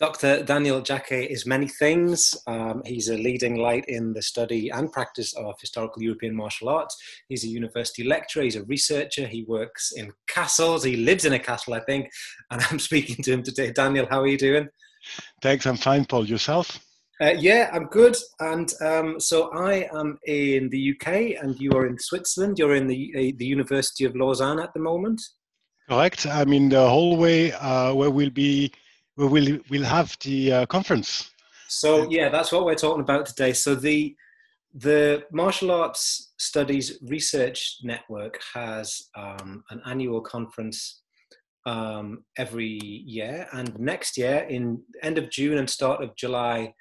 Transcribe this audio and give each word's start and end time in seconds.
Dr. 0.00 0.44
Daniel 0.44 0.80
Jacquet 0.80 1.26
is 1.28 1.44
many 1.44 1.66
things. 1.66 2.32
Um, 2.46 2.82
he's 2.86 3.08
a 3.08 3.18
leading 3.18 3.56
light 3.56 3.84
in 3.88 4.12
the 4.12 4.22
study 4.22 4.68
and 4.68 4.92
practice 4.92 5.34
of 5.34 5.56
historical 5.60 6.00
European 6.00 6.36
martial 6.36 6.68
arts. 6.68 6.96
He's 7.28 7.42
a 7.42 7.48
university 7.48 8.04
lecturer, 8.04 8.44
he's 8.44 8.54
a 8.54 8.62
researcher, 8.64 9.26
he 9.26 9.42
works 9.48 9.92
in 9.96 10.12
castles, 10.28 10.84
he 10.84 10.96
lives 10.96 11.24
in 11.24 11.32
a 11.32 11.38
castle, 11.38 11.74
I 11.74 11.80
think, 11.80 12.08
and 12.52 12.62
I'm 12.70 12.78
speaking 12.78 13.24
to 13.24 13.32
him 13.32 13.42
today. 13.42 13.72
Daniel, 13.72 14.06
how 14.08 14.20
are 14.20 14.28
you 14.28 14.38
doing? 14.38 14.68
Thanks, 15.42 15.66
I'm 15.66 15.76
fine, 15.76 16.04
Paul. 16.04 16.26
Yourself? 16.26 16.78
Uh, 17.20 17.34
yeah, 17.36 17.68
I'm 17.72 17.86
good. 17.86 18.16
And 18.38 18.72
um, 18.80 19.18
so 19.18 19.50
I 19.52 19.88
am 19.92 20.16
in 20.26 20.68
the 20.68 20.94
UK, 20.94 21.42
and 21.42 21.58
you 21.58 21.72
are 21.72 21.86
in 21.86 21.98
Switzerland. 21.98 22.56
You're 22.56 22.76
in 22.76 22.86
the 22.86 23.12
uh, 23.16 23.36
the 23.36 23.46
University 23.46 24.04
of 24.04 24.14
Lausanne 24.14 24.60
at 24.60 24.72
the 24.74 24.80
moment. 24.80 25.20
Correct. 25.88 26.26
I'm 26.26 26.52
in 26.52 26.68
the 26.68 26.88
hallway 26.88 27.50
uh, 27.50 27.94
where 27.94 28.10
we'll 28.10 28.30
be 28.30 28.72
we 29.18 29.26
will 29.26 29.58
we'll 29.68 29.84
have 29.84 30.16
the 30.22 30.52
uh, 30.52 30.66
conference. 30.66 31.30
So 31.68 32.08
yeah, 32.08 32.28
that's 32.30 32.52
what 32.52 32.64
we're 32.64 32.76
talking 32.76 33.02
about 33.02 33.26
today. 33.26 33.52
So 33.52 33.74
the 33.74 34.14
the 34.72 35.24
Martial 35.32 35.72
Arts 35.72 36.32
Studies 36.38 36.98
Research 37.02 37.78
Network 37.82 38.38
has 38.54 39.08
um, 39.16 39.64
an 39.70 39.82
annual 39.86 40.20
conference 40.20 41.02
um, 41.66 42.24
every 42.38 42.78
year, 42.82 43.48
and 43.52 43.76
next 43.78 44.16
year, 44.16 44.46
in 44.48 44.82
end 45.02 45.18
of 45.18 45.30
June 45.30 45.58
and 45.58 45.68
start 45.68 46.02
of 46.02 46.14
July 46.16 46.72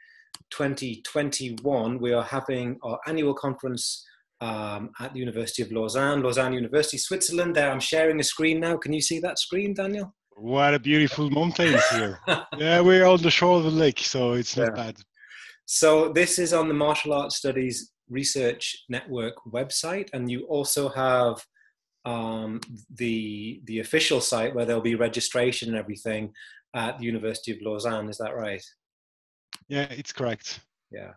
2021, 0.51 1.99
we 1.99 2.13
are 2.13 2.23
having 2.23 2.77
our 2.83 2.99
annual 3.07 3.33
conference 3.33 4.05
um, 4.41 4.91
at 4.99 5.11
the 5.13 5.19
University 5.19 5.63
of 5.63 5.71
Lausanne, 5.71 6.21
Lausanne 6.21 6.53
University, 6.53 6.99
Switzerland. 6.99 7.55
There, 7.55 7.71
I'm 7.71 7.79
sharing 7.79 8.19
a 8.19 8.23
screen 8.23 8.59
now. 8.59 8.77
Can 8.77 8.93
you 8.93 9.01
see 9.01 9.19
that 9.21 9.39
screen, 9.39 9.73
Daniel? 9.73 10.13
What 10.39 10.75
a 10.75 10.79
beautiful 10.79 11.31
mountains 11.31 11.83
here. 11.89 12.19
yeah, 12.57 12.79
we're 12.79 13.05
on 13.05 13.21
the 13.23 13.31
shore 13.31 13.57
of 13.57 13.63
the 13.63 13.71
lake, 13.71 13.99
so 13.99 14.33
it's 14.33 14.55
not 14.55 14.75
yeah. 14.75 14.83
bad. 14.83 14.97
So 15.65 16.13
this 16.13 16.37
is 16.37 16.53
on 16.53 16.67
the 16.67 16.75
Martial 16.75 17.13
Arts 17.13 17.37
Studies 17.37 17.91
Research 18.07 18.85
Network 18.87 19.33
website, 19.51 20.09
and 20.13 20.29
you 20.29 20.45
also 20.45 20.89
have 20.89 21.43
um, 22.05 22.61
the 22.93 23.61
the 23.65 23.79
official 23.79 24.21
site 24.21 24.53
where 24.53 24.63
there'll 24.63 24.81
be 24.81 24.93
registration 24.93 25.69
and 25.69 25.77
everything 25.77 26.31
at 26.75 26.99
the 26.99 27.05
University 27.05 27.51
of 27.51 27.57
Lausanne. 27.61 28.07
Is 28.07 28.19
that 28.19 28.35
right? 28.35 28.63
Yeah, 29.67 29.87
it's 29.89 30.13
correct. 30.13 30.59
Yeah. 30.91 31.13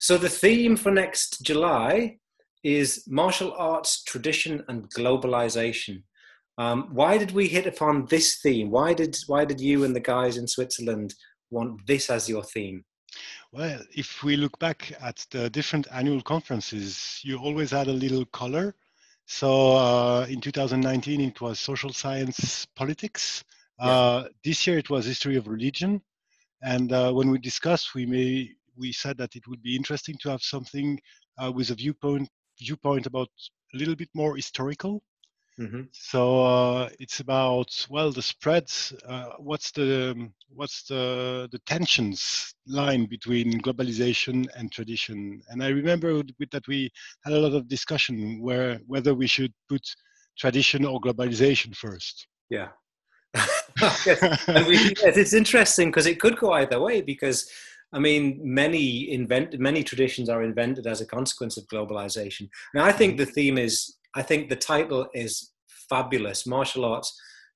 So 0.00 0.18
the 0.18 0.28
theme 0.28 0.76
for 0.76 0.90
next 0.90 1.42
July 1.42 2.18
is 2.64 3.04
martial 3.06 3.52
arts 3.56 4.02
tradition 4.02 4.64
and 4.66 4.90
globalization. 4.90 6.02
Um, 6.56 6.88
why 6.92 7.18
did 7.18 7.32
we 7.32 7.48
hit 7.48 7.66
upon 7.66 8.06
this 8.06 8.36
theme? 8.36 8.70
Why 8.70 8.94
did 8.94 9.16
why 9.26 9.44
did 9.44 9.60
you 9.60 9.84
and 9.84 9.94
the 9.94 10.00
guys 10.00 10.36
in 10.36 10.46
Switzerland 10.46 11.14
want 11.50 11.86
this 11.86 12.10
as 12.10 12.28
your 12.28 12.44
theme? 12.44 12.84
Well, 13.52 13.80
if 13.94 14.22
we 14.22 14.36
look 14.36 14.58
back 14.58 14.92
at 15.00 15.24
the 15.30 15.50
different 15.50 15.86
annual 15.92 16.20
conferences, 16.22 17.20
you 17.22 17.38
always 17.38 17.70
had 17.70 17.88
a 17.88 17.92
little 17.92 18.24
color. 18.26 18.74
So 19.26 19.76
uh, 19.76 20.26
in 20.28 20.40
2019, 20.40 21.20
it 21.20 21.40
was 21.40 21.58
social 21.58 21.92
science 21.92 22.66
politics. 22.76 23.44
Yeah. 23.78 23.86
Uh, 23.86 24.28
this 24.44 24.66
year, 24.66 24.78
it 24.78 24.90
was 24.90 25.06
history 25.06 25.36
of 25.36 25.48
religion. 25.48 26.02
And 26.62 26.92
uh, 26.92 27.12
when 27.12 27.30
we 27.30 27.38
discussed, 27.38 27.94
we 27.94 28.06
may 28.06 28.50
we 28.76 28.92
said 28.92 29.16
that 29.18 29.36
it 29.36 29.46
would 29.46 29.62
be 29.62 29.76
interesting 29.76 30.16
to 30.22 30.30
have 30.30 30.42
something 30.42 31.00
uh, 31.38 31.50
with 31.52 31.70
a 31.70 31.74
viewpoint 31.74 32.28
viewpoint 32.58 33.06
about 33.06 33.28
a 33.74 33.76
little 33.76 33.96
bit 33.96 34.08
more 34.14 34.36
historical 34.36 35.02
Mm-hmm. 35.60 35.82
So 35.92 36.44
uh, 36.44 36.88
it's 36.98 37.20
about 37.20 37.86
well 37.88 38.10
the 38.10 38.22
spreads. 38.22 38.92
Uh, 39.06 39.30
what's 39.38 39.70
the 39.70 40.10
um, 40.10 40.34
what's 40.48 40.82
the 40.82 41.48
the 41.52 41.60
tensions 41.60 42.54
line 42.66 43.06
between 43.06 43.60
globalization 43.60 44.46
and 44.56 44.72
tradition? 44.72 45.40
And 45.48 45.62
I 45.62 45.68
remember 45.68 46.16
with 46.16 46.50
that 46.50 46.66
we 46.66 46.90
had 47.24 47.34
a 47.34 47.38
lot 47.38 47.52
of 47.52 47.68
discussion 47.68 48.42
where 48.42 48.80
whether 48.86 49.14
we 49.14 49.28
should 49.28 49.52
put 49.68 49.82
tradition 50.36 50.84
or 50.84 51.00
globalization 51.00 51.76
first. 51.76 52.26
Yeah. 52.50 52.68
yes. 54.06 54.46
we, 54.66 54.76
yes, 55.02 55.16
it's 55.16 55.34
interesting 55.34 55.88
because 55.88 56.06
it 56.06 56.20
could 56.20 56.36
go 56.36 56.52
either 56.52 56.80
way 56.80 57.00
because 57.00 57.48
I 57.92 58.00
mean, 58.00 58.40
many 58.42 59.12
invent 59.12 59.56
many 59.60 59.84
traditions 59.84 60.28
are 60.28 60.42
invented 60.42 60.88
as 60.88 61.00
a 61.00 61.06
consequence 61.06 61.56
of 61.56 61.66
globalization. 61.68 62.48
Now, 62.74 62.84
I 62.84 62.90
think 62.90 63.12
mm-hmm. 63.12 63.18
the 63.18 63.26
theme 63.26 63.56
is 63.56 63.96
I 64.14 64.22
think 64.22 64.48
the 64.48 64.56
title 64.56 65.06
is 65.14 65.52
fabulous 65.88 66.46
martial 66.46 66.84
arts 66.84 67.14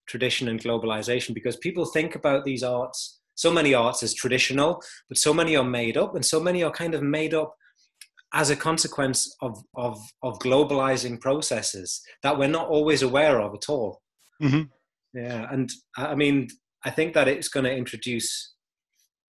tradition 0.08 0.48
and 0.48 0.60
globalization 0.60 1.34
because 1.34 1.56
people 1.56 1.84
think 1.84 2.14
about 2.14 2.44
these 2.44 2.62
arts, 2.62 3.20
so 3.34 3.52
many 3.52 3.74
arts 3.74 4.02
as 4.02 4.14
traditional, 4.14 4.82
but 5.08 5.18
so 5.18 5.32
many 5.32 5.56
are 5.56 5.64
made 5.64 5.96
up, 5.96 6.14
and 6.14 6.24
so 6.24 6.40
many 6.40 6.62
are 6.62 6.72
kind 6.72 6.94
of 6.94 7.02
made 7.02 7.34
up 7.34 7.54
as 8.34 8.50
a 8.50 8.56
consequence 8.56 9.34
of 9.40 9.56
of, 9.76 9.98
of 10.22 10.38
globalizing 10.38 11.20
processes 11.20 12.00
that 12.22 12.38
we're 12.38 12.48
not 12.48 12.68
always 12.68 13.02
aware 13.02 13.40
of 13.40 13.54
at 13.54 13.68
all. 13.68 14.02
Mm-hmm. 14.42 14.62
Yeah, 15.14 15.46
and 15.50 15.70
I 15.96 16.14
mean, 16.14 16.48
I 16.84 16.90
think 16.90 17.14
that 17.14 17.28
it's 17.28 17.48
going 17.48 17.64
to 17.64 17.74
introduce 17.74 18.54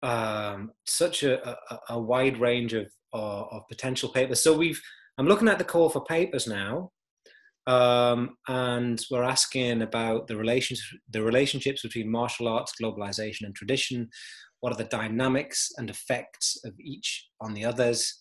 um, 0.02 0.72
such 0.86 1.22
a, 1.22 1.48
a, 1.48 1.78
a, 1.90 2.00
wide 2.00 2.38
range 2.38 2.74
of, 2.74 2.86
of, 3.14 3.48
of 3.50 3.62
potential 3.68 4.10
papers. 4.10 4.42
So 4.42 4.56
we've 4.56 4.80
I'm 5.18 5.26
looking 5.26 5.48
at 5.48 5.58
the 5.58 5.64
call 5.64 5.88
for 5.88 6.04
papers 6.04 6.46
now, 6.46 6.90
um, 7.66 8.36
and 8.48 9.00
we're 9.10 9.22
asking 9.22 9.82
about 9.82 10.26
the 10.26 10.36
relations 10.36 10.82
the 11.10 11.22
relationships 11.22 11.82
between 11.82 12.10
martial 12.10 12.48
arts, 12.48 12.74
globalization, 12.80 13.44
and 13.44 13.54
tradition. 13.54 14.08
What 14.60 14.72
are 14.72 14.76
the 14.76 14.84
dynamics 14.84 15.70
and 15.76 15.90
effects 15.90 16.58
of 16.64 16.72
each 16.80 17.28
on 17.40 17.54
the 17.54 17.64
others? 17.64 18.20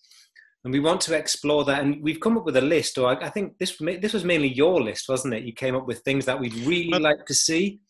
And 0.63 0.73
we 0.73 0.79
want 0.79 1.01
to 1.01 1.15
explore 1.15 1.65
that. 1.65 1.81
And 1.81 2.01
we've 2.01 2.19
come 2.19 2.37
up 2.37 2.45
with 2.45 2.55
a 2.55 2.61
list, 2.61 2.97
or 2.97 3.09
I, 3.09 3.27
I 3.27 3.29
think 3.29 3.57
this 3.59 3.77
this 4.01 4.13
was 4.13 4.23
mainly 4.23 4.53
your 4.53 4.81
list, 4.81 5.09
wasn't 5.09 5.33
it? 5.33 5.43
You 5.43 5.53
came 5.53 5.75
up 5.75 5.87
with 5.87 5.99
things 5.99 6.25
that 6.25 6.39
we'd 6.39 6.55
really 6.65 6.91
but 6.91 7.01
like 7.01 7.25
to 7.25 7.33
see. 7.33 7.81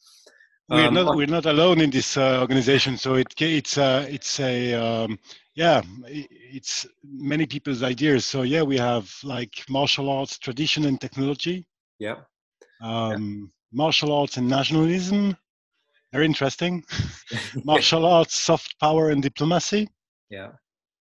We're 0.69 0.88
um, 0.88 0.94
not 0.94 1.16
we're 1.16 1.28
not 1.28 1.46
alone 1.46 1.81
in 1.81 1.92
this 1.92 2.18
uh, 2.18 2.40
organization, 2.42 2.97
so 2.97 3.16
it 3.16 3.28
it's 3.40 3.78
uh, 3.78 4.08
it's 4.09 4.40
a 4.40 4.74
um, 4.74 5.19
yeah 5.56 5.81
it's 6.08 6.86
many 7.03 7.46
people's 7.46 7.84
ideas. 7.84 8.25
So 8.25 8.41
yeah 8.41 8.64
we 8.64 8.78
have 8.78 9.14
like 9.24 9.64
martial 9.69 10.09
arts 10.09 10.38
tradition 10.38 10.86
and 10.86 11.00
technology. 11.00 11.68
Yeah, 12.00 12.18
um, 12.81 13.52
yeah. 13.72 13.78
martial 13.78 14.12
arts 14.12 14.38
and 14.38 14.47
nationalism. 14.47 15.38
Very 16.12 16.28
interesting. 16.28 16.84
Martial 17.63 18.06
arts 18.06 18.36
soft 18.36 18.80
power 18.80 19.09
and 19.09 19.24
diplomacy. 19.24 19.90
Yeah. 20.30 20.52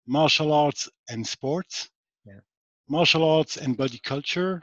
Martial 0.07 0.51
arts 0.51 0.89
and 1.11 1.27
sports. 1.27 1.91
Yeah. 2.25 2.41
Martial 2.89 3.23
arts 3.23 3.59
and 3.59 3.77
body 3.77 4.01
culture. 4.03 4.63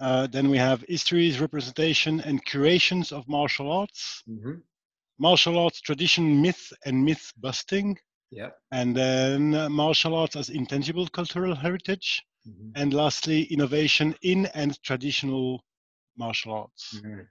Uh, 0.00 0.28
then 0.28 0.48
we 0.48 0.56
have 0.56 0.82
histories 0.88 1.40
representation 1.40 2.20
and 2.20 2.42
curations 2.46 3.12
of 3.12 3.28
martial 3.28 3.70
arts. 3.70 4.22
Mm-hmm. 4.28 4.60
martial 5.18 5.58
arts 5.58 5.80
tradition 5.80 6.40
myth 6.40 6.72
and 6.86 7.04
myth 7.04 7.32
busting 7.38 7.98
yeah. 8.30 8.50
And 8.72 8.96
then 8.96 9.54
uh, 9.54 9.68
martial 9.68 10.14
arts 10.14 10.36
as 10.36 10.48
intangible 10.48 11.06
cultural 11.08 11.54
heritage. 11.54 12.22
Mm-hmm. 12.48 12.70
And 12.80 12.94
lastly, 12.94 13.42
innovation 13.44 14.14
in 14.22 14.46
and 14.46 14.80
traditional 14.82 15.64
martial 16.16 16.52
arts. 16.52 16.94
Mm-hmm. 16.96 17.22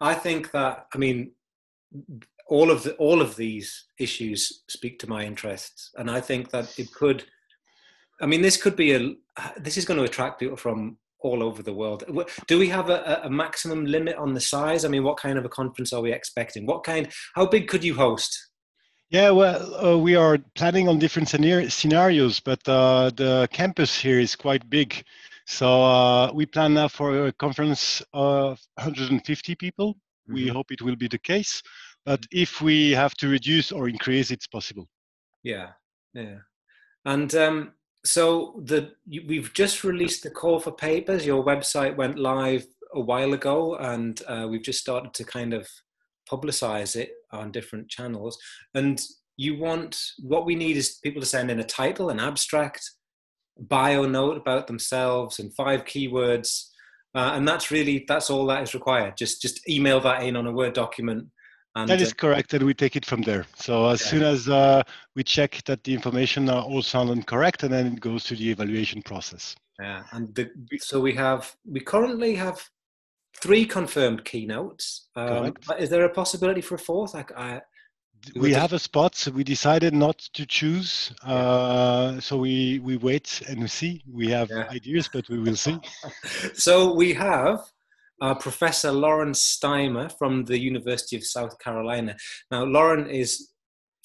I 0.00 0.14
think 0.14 0.50
that, 0.52 0.86
I 0.94 0.98
mean, 0.98 1.32
all 2.48 2.70
of 2.70 2.82
the, 2.84 2.94
all 2.94 3.20
of 3.20 3.36
these 3.36 3.86
issues 3.98 4.62
speak 4.68 4.98
to 5.00 5.08
my 5.08 5.24
interests, 5.24 5.90
and 5.96 6.10
I 6.10 6.20
think 6.20 6.50
that 6.50 6.78
it 6.78 6.92
could. 6.92 7.24
I 8.20 8.26
mean, 8.26 8.42
this 8.42 8.56
could 8.56 8.76
be 8.76 8.92
a. 8.92 9.14
This 9.58 9.76
is 9.76 9.84
going 9.84 9.98
to 9.98 10.04
attract 10.04 10.40
people 10.40 10.56
from 10.56 10.98
all 11.20 11.42
over 11.42 11.62
the 11.62 11.74
world. 11.74 12.04
Do 12.46 12.58
we 12.58 12.68
have 12.68 12.88
a, 12.88 13.20
a 13.24 13.30
maximum 13.30 13.84
limit 13.84 14.16
on 14.16 14.32
the 14.32 14.40
size? 14.40 14.84
I 14.84 14.88
mean, 14.88 15.02
what 15.02 15.18
kind 15.18 15.38
of 15.38 15.44
a 15.44 15.48
conference 15.48 15.92
are 15.92 16.00
we 16.00 16.12
expecting? 16.12 16.66
What 16.66 16.84
kind? 16.84 17.08
How 17.34 17.46
big 17.46 17.68
could 17.68 17.84
you 17.84 17.94
host? 17.94 18.50
Yeah, 19.10 19.30
well, 19.30 19.86
uh, 19.86 19.96
we 19.96 20.16
are 20.16 20.38
planning 20.56 20.88
on 20.88 20.98
different 20.98 21.28
scenarios, 21.28 22.40
but 22.40 22.60
uh, 22.68 23.10
the 23.14 23.48
campus 23.52 24.00
here 24.00 24.18
is 24.18 24.34
quite 24.34 24.68
big. 24.68 25.04
So 25.46 25.84
uh, 25.84 26.32
we 26.32 26.44
plan 26.44 26.74
now 26.74 26.88
for 26.88 27.28
a 27.28 27.32
conference 27.32 28.02
of 28.12 28.60
150 28.74 29.54
people. 29.54 29.94
Mm-hmm. 29.94 30.34
We 30.34 30.48
hope 30.48 30.72
it 30.72 30.82
will 30.82 30.96
be 30.96 31.06
the 31.06 31.20
case. 31.20 31.62
But 32.04 32.20
mm-hmm. 32.22 32.38
if 32.42 32.60
we 32.60 32.90
have 32.92 33.14
to 33.16 33.28
reduce 33.28 33.70
or 33.70 33.88
increase, 33.88 34.32
it's 34.32 34.48
possible. 34.48 34.88
Yeah, 35.44 35.70
yeah. 36.12 36.38
And 37.04 37.32
um, 37.36 37.72
so 38.04 38.60
the 38.64 38.92
we've 39.06 39.52
just 39.54 39.84
released 39.84 40.24
the 40.24 40.30
call 40.30 40.58
for 40.58 40.72
papers. 40.72 41.24
Your 41.24 41.44
website 41.44 41.94
went 41.94 42.18
live 42.18 42.66
a 42.92 43.00
while 43.00 43.32
ago, 43.32 43.76
and 43.76 44.20
uh, 44.26 44.48
we've 44.50 44.64
just 44.64 44.80
started 44.80 45.14
to 45.14 45.24
kind 45.24 45.54
of 45.54 45.68
publicize 46.30 46.96
it 46.96 47.10
on 47.32 47.52
different 47.52 47.88
channels. 47.88 48.38
And 48.74 49.00
you 49.36 49.58
want 49.58 50.00
what 50.18 50.46
we 50.46 50.54
need 50.54 50.76
is 50.76 50.98
people 51.02 51.20
to 51.20 51.26
send 51.26 51.50
in 51.50 51.60
a 51.60 51.64
title, 51.64 52.10
an 52.10 52.20
abstract, 52.20 52.82
bio 53.58 54.06
note 54.06 54.36
about 54.36 54.66
themselves, 54.66 55.38
and 55.38 55.54
five 55.54 55.84
keywords. 55.84 56.64
Uh, 57.14 57.32
and 57.34 57.46
that's 57.48 57.70
really 57.70 58.04
that's 58.08 58.30
all 58.30 58.46
that 58.46 58.62
is 58.62 58.74
required. 58.74 59.16
Just 59.16 59.40
just 59.40 59.68
email 59.68 60.00
that 60.00 60.22
in 60.22 60.36
on 60.36 60.46
a 60.46 60.52
Word 60.52 60.74
document, 60.74 61.28
And, 61.76 61.90
that 61.90 62.00
is 62.00 62.12
uh, 62.12 62.14
correct, 62.16 62.54
and 62.54 62.64
we 62.64 62.72
take 62.72 62.96
it 62.96 63.04
from 63.04 63.20
there. 63.20 63.44
So 63.54 63.86
as 63.88 64.00
soon 64.00 64.22
as 64.22 64.48
uh, 64.48 64.82
we 65.14 65.22
check 65.22 65.62
that 65.64 65.84
the 65.84 65.92
information 65.92 66.48
are 66.48 66.62
all 66.62 66.82
sound 66.82 67.26
correct, 67.26 67.62
and 67.64 67.72
then 67.72 67.86
it 67.86 68.00
goes 68.00 68.24
to 68.24 68.34
the 68.34 68.50
evaluation 68.50 69.02
process. 69.02 69.54
Yeah, 69.78 70.04
and 70.12 70.34
the, 70.34 70.50
so 70.78 71.00
we 71.00 71.14
have 71.14 71.54
we 71.70 71.80
currently 71.80 72.34
have 72.34 72.66
three 73.42 73.66
confirmed 73.66 74.24
keynotes. 74.24 75.08
Um, 75.16 75.54
is 75.78 75.90
there 75.90 76.04
a 76.04 76.10
possibility 76.10 76.60
for 76.60 76.76
a 76.76 76.78
fourth? 76.78 77.14
I, 77.14 77.24
I, 77.36 77.60
we 78.34 78.52
have 78.52 78.72
a 78.72 78.78
spot. 78.78 79.14
So 79.14 79.30
we 79.30 79.44
decided 79.44 79.94
not 79.94 80.18
to 80.34 80.46
choose. 80.46 81.12
Uh, 81.22 82.20
so 82.20 82.36
we 82.38 82.80
we 82.80 82.96
wait 82.96 83.42
and 83.48 83.60
we 83.60 83.68
see. 83.68 84.02
We 84.10 84.28
have 84.30 84.50
yeah. 84.50 84.68
ideas, 84.70 85.08
but 85.12 85.28
we 85.28 85.38
will 85.38 85.56
see. 85.56 85.78
so 86.54 86.94
we 86.94 87.14
have 87.14 87.60
uh, 88.20 88.34
Professor 88.34 88.90
Lauren 88.90 89.32
Steimer 89.32 90.10
from 90.18 90.44
the 90.44 90.58
University 90.58 91.16
of 91.16 91.24
South 91.24 91.58
Carolina. 91.58 92.16
Now, 92.50 92.64
Lauren 92.64 93.08
is 93.08 93.52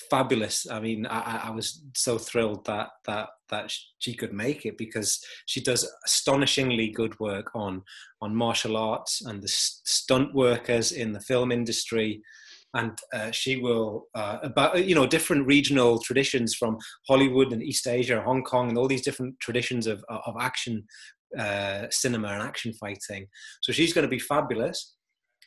fabulous. 0.10 0.68
I 0.69 0.80
mean, 0.80 1.06
I, 1.06 1.48
I, 1.48 1.50
was 1.51 1.83
so 1.95 2.18
thrilled 2.18 2.66
that 2.66 2.89
that 3.06 3.30
that 3.51 3.71
she 4.00 4.13
could 4.13 4.33
make 4.33 4.65
it 4.65 4.77
because 4.77 5.24
she 5.45 5.62
does 5.62 5.89
astonishingly 6.06 6.89
good 6.89 7.19
work 7.19 7.48
on 7.56 7.83
on 8.21 8.36
martial 8.36 8.77
arts 8.77 9.21
and 9.25 9.42
the 9.42 9.48
stunt 9.48 10.33
workers 10.33 10.92
in 10.92 11.13
the 11.13 11.21
film 11.21 11.51
industry. 11.51 12.21
And 12.74 12.98
uh, 13.13 13.31
she 13.31 13.57
will 13.57 14.06
uh, 14.15 14.38
about 14.44 14.86
you 14.86 14.95
know 14.95 15.06
different 15.06 15.45
regional 15.45 16.00
traditions 16.00 16.56
from 16.56 16.77
Hollywood 17.07 17.51
and 17.51 17.62
East 17.62 17.88
Asia, 17.88 18.21
Hong 18.21 18.44
Kong, 18.44 18.69
and 18.69 18.77
all 18.77 18.88
these 18.88 19.03
different 19.03 19.39
traditions 19.39 19.88
of 19.88 20.04
of 20.09 20.36
action 20.39 20.86
uh, 21.38 21.88
cinema 21.89 22.30
and 22.30 22.42
action 22.42 22.74
fighting. 22.74 23.27
So 23.62 23.71
she's 23.71 23.94
going 23.94 24.04
to 24.04 24.09
be 24.09 24.19
fabulous. 24.19 24.95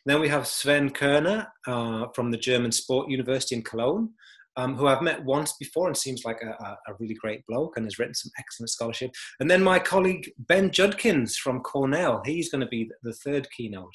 Then 0.06 0.20
we 0.20 0.28
have 0.28 0.46
Swen 0.46 0.90
Körner 0.90 1.46
uh, 1.66 2.06
from 2.14 2.30
the 2.30 2.36
German 2.36 2.72
Sport 2.72 3.10
University 3.10 3.54
in 3.54 3.62
Cologne, 3.62 4.10
um, 4.56 4.76
who 4.76 4.86
I've 4.86 5.02
met 5.02 5.24
once 5.24 5.54
before 5.58 5.88
and 5.88 5.96
seems 5.96 6.24
like 6.24 6.42
a, 6.42 6.50
a, 6.88 6.94
really 6.98 7.14
great 7.14 7.44
bloke 7.48 7.76
and 7.76 7.86
has 7.86 7.98
written 7.98 8.14
some 8.14 8.30
excellent 8.38 8.70
scholarship. 8.70 9.10
And 9.40 9.50
then 9.50 9.62
my 9.62 9.78
colleague 9.78 10.30
Ben 10.38 10.70
Judkins 10.70 11.36
from 11.36 11.60
Cornell, 11.60 12.22
he's 12.24 12.50
going 12.50 12.60
to 12.60 12.68
be 12.68 12.88
the 13.02 13.12
third 13.12 13.48
keynote. 13.56 13.94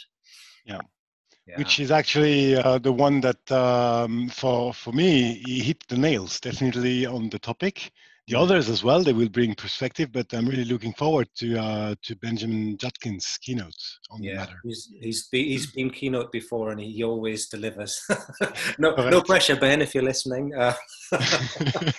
Yeah. 0.65 0.81
Yeah. 1.47 1.57
which 1.57 1.79
is 1.79 1.89
actually 1.89 2.55
uh, 2.57 2.77
the 2.77 2.93
one 2.93 3.21
that 3.21 3.51
um, 3.51 4.29
for 4.29 4.71
for 4.71 4.91
me 4.91 5.41
he 5.47 5.61
hit 5.61 5.83
the 5.87 5.97
nails 5.97 6.39
definitely 6.39 7.07
on 7.07 7.27
the 7.31 7.39
topic 7.39 7.91
the 8.29 8.37
others 8.37 8.69
as 8.69 8.83
well. 8.83 9.03
They 9.03 9.13
will 9.13 9.29
bring 9.29 9.55
perspective, 9.55 10.11
but 10.11 10.31
I'm 10.33 10.47
really 10.47 10.65
looking 10.65 10.93
forward 10.93 11.27
to 11.37 11.57
uh, 11.57 11.95
to 12.03 12.15
Benjamin 12.17 12.77
Judkins' 12.77 13.39
keynote 13.41 13.73
on 14.11 14.21
yeah, 14.21 14.31
the 14.31 14.37
matter. 14.37 14.61
He's 14.63 14.93
he's, 15.01 15.27
be, 15.27 15.49
he's 15.49 15.71
been 15.71 15.89
keynote 15.89 16.31
before, 16.31 16.71
and 16.71 16.79
he 16.79 17.03
always 17.03 17.47
delivers. 17.49 17.99
no 18.79 18.95
no 19.09 19.21
pressure, 19.21 19.55
Ben, 19.55 19.81
if 19.81 19.95
you're 19.95 20.03
listening. 20.03 20.53
Uh, 20.53 20.73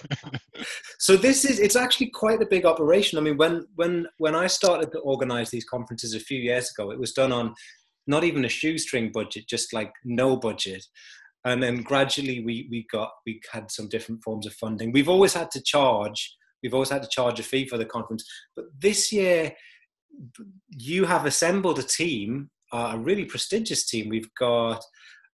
so 0.99 1.17
this 1.17 1.45
is 1.45 1.59
it's 1.59 1.77
actually 1.77 2.11
quite 2.11 2.41
a 2.41 2.47
big 2.47 2.65
operation. 2.65 3.19
I 3.19 3.23
mean, 3.23 3.37
when 3.37 3.67
when 3.75 4.07
when 4.19 4.35
I 4.35 4.47
started 4.47 4.93
to 4.93 5.01
organise 5.01 5.51
these 5.51 5.65
conferences 5.65 6.15
a 6.15 6.21
few 6.21 6.39
years 6.39 6.71
ago, 6.71 6.93
it 6.93 7.01
was 7.01 7.13
done 7.13 7.33
on 7.33 7.55
not 8.07 8.25
even 8.25 8.45
a 8.45 8.49
shoestring 8.49 9.11
budget, 9.13 9.49
just 9.49 9.73
like 9.73 9.93
no 10.05 10.37
budget 10.37 10.85
and 11.45 11.63
then 11.63 11.83
gradually 11.83 12.41
we 12.41 12.69
we 12.71 12.87
got 12.93 13.11
we 13.27 13.41
had 13.53 13.71
some 13.71 13.89
different 13.89 14.23
forms 14.23 14.47
of 14.47 14.53
funding. 14.55 14.93
We've 14.93 15.09
always 15.09 15.35
had 15.35 15.51
to 15.53 15.63
charge. 15.63 16.37
We've 16.63 16.75
always 16.75 16.91
had 16.91 17.03
to 17.03 17.09
charge 17.09 17.41
a 17.41 17.43
fee 17.43 17.67
for 17.67 17.79
the 17.79 17.87
conference, 17.87 18.25
but 18.55 18.67
this 18.79 19.13
year 19.13 19.53
you 20.69 21.05
have 21.07 21.25
assembled 21.25 21.79
a 21.79 21.83
team, 21.83 22.51
uh, 22.73 22.93
a 22.95 22.99
really 22.99 23.25
prestigious 23.25 23.87
team. 23.87 24.09
We've 24.09 24.33
got. 24.39 24.83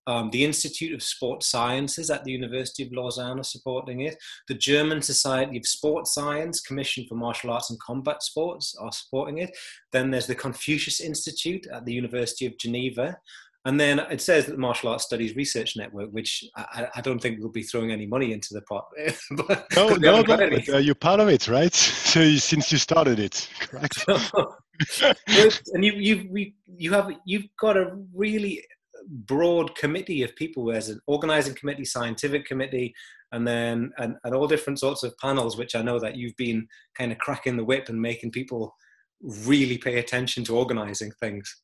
Um, 0.08 0.30
the 0.30 0.44
Institute 0.44 0.94
of 0.94 1.02
Sports 1.02 1.48
Sciences 1.48 2.10
at 2.10 2.22
the 2.22 2.30
University 2.30 2.84
of 2.84 2.92
Lausanne 2.92 3.40
are 3.40 3.42
supporting 3.42 4.02
it. 4.02 4.16
The 4.46 4.54
German 4.54 5.02
Society 5.02 5.58
of 5.58 5.66
Sports 5.66 6.14
Science, 6.14 6.60
Commission 6.60 7.04
for 7.08 7.16
Martial 7.16 7.50
Arts 7.50 7.70
and 7.70 7.80
Combat 7.80 8.22
Sports, 8.22 8.76
are 8.80 8.92
supporting 8.92 9.38
it. 9.38 9.50
Then 9.90 10.12
there's 10.12 10.28
the 10.28 10.36
Confucius 10.36 11.00
Institute 11.00 11.66
at 11.72 11.84
the 11.86 11.92
University 11.92 12.46
of 12.46 12.56
Geneva. 12.56 13.18
And 13.66 13.80
then 13.80 13.98
it 13.98 14.20
says 14.20 14.46
that 14.46 14.52
the 14.52 14.58
Martial 14.58 14.90
Arts 14.90 15.04
Studies 15.04 15.34
Research 15.34 15.76
Network, 15.76 16.10
which 16.10 16.44
I, 16.54 16.86
I 16.94 17.00
don't 17.00 17.18
think 17.18 17.40
we'll 17.40 17.50
be 17.50 17.64
throwing 17.64 17.90
any 17.90 18.06
money 18.06 18.32
into 18.32 18.54
the 18.54 18.62
pot. 18.62 18.86
but, 19.48 19.66
no, 19.74 19.88
no, 19.96 20.22
but, 20.22 20.68
uh, 20.68 20.78
you're 20.78 20.94
part 20.94 21.18
of 21.18 21.28
it, 21.28 21.48
right? 21.48 21.74
So 22.06 22.22
you, 22.22 22.38
since 22.38 22.72
you 22.72 22.78
started 22.78 23.18
it, 23.18 23.46
correct? 23.60 24.04
and 25.74 25.84
you, 25.84 25.92
you, 25.92 26.28
we, 26.30 26.54
you 26.64 26.92
have, 26.92 27.10
you've 27.26 27.48
got 27.60 27.76
a 27.76 27.94
really 28.14 28.64
broad 29.08 29.74
committee 29.74 30.22
of 30.22 30.34
people. 30.36 30.64
There's 30.64 30.88
an 30.88 31.00
organizing 31.06 31.56
committee, 31.56 31.84
scientific 31.84 32.46
committee, 32.46 32.94
and 33.32 33.46
then 33.46 33.90
and, 33.98 34.16
and 34.24 34.34
all 34.34 34.46
different 34.46 34.78
sorts 34.78 35.02
of 35.02 35.18
panels, 35.18 35.58
which 35.58 35.74
I 35.74 35.82
know 35.82 35.98
that 35.98 36.16
you've 36.16 36.36
been 36.36 36.68
kind 36.96 37.12
of 37.12 37.18
cracking 37.18 37.56
the 37.56 37.64
whip 37.64 37.88
and 37.88 38.00
making 38.00 38.30
people 38.30 38.74
really 39.20 39.76
pay 39.76 39.98
attention 39.98 40.44
to 40.44 40.56
organizing 40.56 41.10
things. 41.20 41.54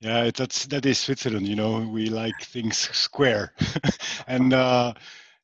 Yeah, 0.00 0.30
that's 0.34 0.66
that 0.66 0.86
is 0.86 0.98
Switzerland. 0.98 1.46
You 1.46 1.56
know, 1.56 1.80
we 1.80 2.06
like 2.06 2.38
things 2.42 2.76
square, 2.76 3.52
and 4.26 4.52
uh, 4.52 4.94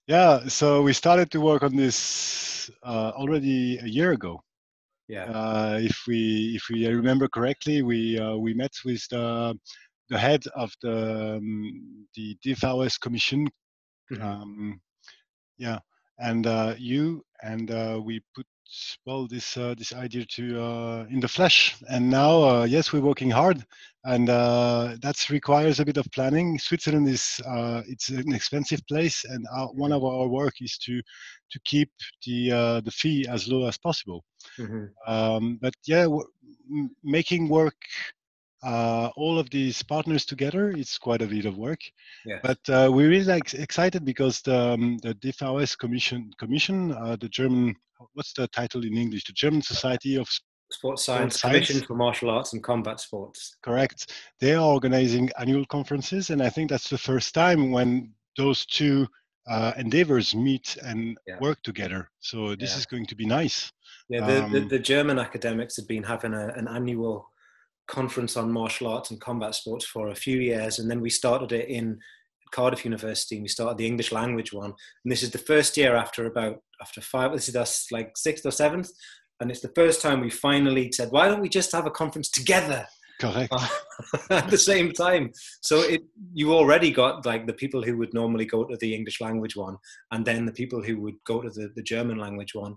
yeah, 0.06 0.48
so 0.48 0.82
we 0.82 0.92
started 0.92 1.30
to 1.30 1.40
work 1.40 1.62
on 1.62 1.76
this 1.76 2.70
uh, 2.82 3.12
already 3.14 3.78
a 3.78 3.86
year 3.86 4.12
ago. 4.12 4.42
Yeah. 5.08 5.24
Uh, 5.24 5.78
if 5.80 6.04
we 6.06 6.54
if 6.56 6.64
we 6.70 6.86
remember 6.86 7.28
correctly, 7.28 7.82
we 7.82 8.18
uh, 8.18 8.36
we 8.36 8.54
met 8.54 8.72
with 8.84 9.06
the 9.08 9.58
the 10.08 10.18
head 10.18 10.42
of 10.54 10.72
the 10.82 11.36
um, 11.36 12.06
the 12.14 12.36
DVS 12.44 13.00
Commission. 13.00 13.48
Mm-hmm. 14.12 14.22
Um, 14.22 14.80
yeah, 15.58 15.78
and 16.18 16.46
uh, 16.46 16.74
you 16.78 17.24
and 17.42 17.70
uh, 17.70 18.00
we 18.02 18.20
put 18.34 18.46
well 19.06 19.26
this 19.26 19.56
uh, 19.56 19.74
this 19.76 19.92
idea 19.92 20.24
to 20.24 20.62
uh, 20.62 21.06
in 21.10 21.20
the 21.20 21.28
flesh. 21.28 21.76
And 21.88 22.10
now 22.10 22.42
uh, 22.42 22.64
yes 22.64 22.92
we're 22.92 23.00
working 23.00 23.30
hard. 23.30 23.64
And 24.04 24.30
uh, 24.30 24.96
that 25.02 25.28
requires 25.28 25.78
a 25.78 25.84
bit 25.84 25.98
of 25.98 26.10
planning. 26.12 26.58
Switzerland 26.58 27.08
is 27.08 27.40
uh, 27.46 27.82
it's 27.86 28.08
an 28.08 28.32
expensive 28.32 28.80
place. 28.86 29.24
And 29.24 29.46
our, 29.54 29.68
one 29.68 29.92
of 29.92 30.04
our 30.04 30.28
work 30.28 30.54
is 30.60 30.78
to 30.78 31.02
to 31.50 31.60
keep 31.64 31.90
the 32.26 32.52
uh, 32.52 32.80
the 32.80 32.90
fee 32.90 33.26
as 33.28 33.48
low 33.48 33.66
as 33.66 33.76
possible. 33.78 34.24
Mm-hmm. 34.58 34.86
um, 35.06 35.58
but 35.60 35.74
yeah 35.86 36.06
making 37.02 37.48
work 37.48 37.76
uh, 38.62 39.10
all 39.16 39.38
of 39.38 39.50
these 39.50 39.82
partners 39.82 40.24
together 40.24 40.70
it's 40.70 40.98
quite 40.98 41.22
a 41.22 41.26
bit 41.26 41.46
of 41.46 41.56
work. 41.56 41.80
Yes. 42.24 42.40
but 42.42 42.58
uh, 42.68 42.90
we're 42.92 43.08
really 43.08 43.24
like, 43.24 43.52
excited 43.54 44.04
because 44.04 44.40
the, 44.42 44.72
um, 44.72 44.98
the 45.02 45.14
DVS 45.14 45.76
commission 45.78 46.30
commission 46.38 46.92
uh, 46.92 47.16
the 47.16 47.28
german 47.28 47.76
what's 48.14 48.32
the 48.32 48.46
title 48.48 48.84
in 48.84 48.96
english 48.96 49.24
the 49.24 49.32
german 49.32 49.62
society 49.62 50.16
of 50.16 50.28
sports 50.70 51.04
science 51.04 51.36
sports 51.36 51.52
commission 51.52 51.74
science. 51.76 51.86
for 51.86 51.94
martial 51.94 52.30
arts 52.30 52.52
and 52.52 52.62
combat 52.62 53.00
sports 53.00 53.56
correct 53.62 54.12
they 54.40 54.54
are 54.54 54.72
organizing 54.72 55.30
annual 55.38 55.64
conferences 55.66 56.30
and 56.30 56.42
i 56.42 56.48
think 56.48 56.70
that's 56.70 56.90
the 56.90 56.98
first 56.98 57.34
time 57.34 57.70
when 57.72 58.12
those 58.36 58.64
two 58.66 59.06
uh, 59.48 59.72
endeavors 59.78 60.34
meet 60.34 60.76
and 60.84 61.18
yeah. 61.26 61.36
work 61.40 61.60
together 61.62 62.08
so 62.20 62.54
this 62.54 62.72
yeah. 62.72 62.78
is 62.78 62.86
going 62.86 63.06
to 63.06 63.16
be 63.16 63.26
nice 63.26 63.72
yeah 64.08 64.24
the, 64.24 64.44
um, 64.44 64.52
the, 64.52 64.60
the, 64.60 64.78
german 64.78 65.18
academics 65.18 65.76
have 65.76 65.88
been 65.88 66.02
having 66.02 66.34
a, 66.34 66.48
an 66.56 66.68
annual 66.68 67.30
conference 67.90 68.36
on 68.36 68.52
martial 68.52 68.86
arts 68.86 69.10
and 69.10 69.20
combat 69.20 69.54
sports 69.54 69.84
for 69.84 70.08
a 70.08 70.14
few 70.14 70.38
years, 70.38 70.78
and 70.78 70.90
then 70.90 71.00
we 71.00 71.10
started 71.10 71.52
it 71.52 71.68
in 71.68 71.98
Cardiff 72.52 72.84
University, 72.84 73.36
and 73.36 73.42
we 73.42 73.48
started 73.48 73.76
the 73.76 73.86
English 73.86 74.12
language 74.12 74.52
one. 74.52 74.72
And 75.04 75.12
this 75.12 75.22
is 75.22 75.30
the 75.30 75.38
first 75.38 75.76
year 75.76 75.96
after 75.96 76.26
about 76.26 76.62
after 76.80 77.00
five. 77.00 77.32
This 77.32 77.48
is 77.48 77.56
us 77.56 77.86
like 77.90 78.16
sixth 78.16 78.46
or 78.46 78.50
seventh, 78.50 78.90
and 79.40 79.50
it's 79.50 79.60
the 79.60 79.72
first 79.74 80.02
time 80.02 80.20
we 80.20 80.30
finally 80.30 80.90
said, 80.92 81.10
"Why 81.10 81.28
don't 81.28 81.40
we 81.40 81.48
just 81.48 81.72
have 81.72 81.86
a 81.86 81.90
conference 81.90 82.30
together?" 82.30 82.86
Correct. 83.20 83.52
at 84.30 84.48
the 84.48 84.56
same 84.56 84.92
time, 84.92 85.30
so 85.60 85.80
it 85.80 86.02
you 86.32 86.54
already 86.54 86.90
got 86.90 87.26
like 87.26 87.46
the 87.46 87.52
people 87.52 87.82
who 87.82 87.98
would 87.98 88.14
normally 88.14 88.46
go 88.46 88.64
to 88.64 88.76
the 88.80 88.94
English 88.94 89.20
language 89.20 89.56
one, 89.56 89.76
and 90.10 90.24
then 90.24 90.46
the 90.46 90.52
people 90.52 90.82
who 90.82 91.00
would 91.02 91.16
go 91.26 91.42
to 91.42 91.50
the, 91.50 91.70
the 91.76 91.82
German 91.82 92.18
language 92.18 92.54
one. 92.54 92.76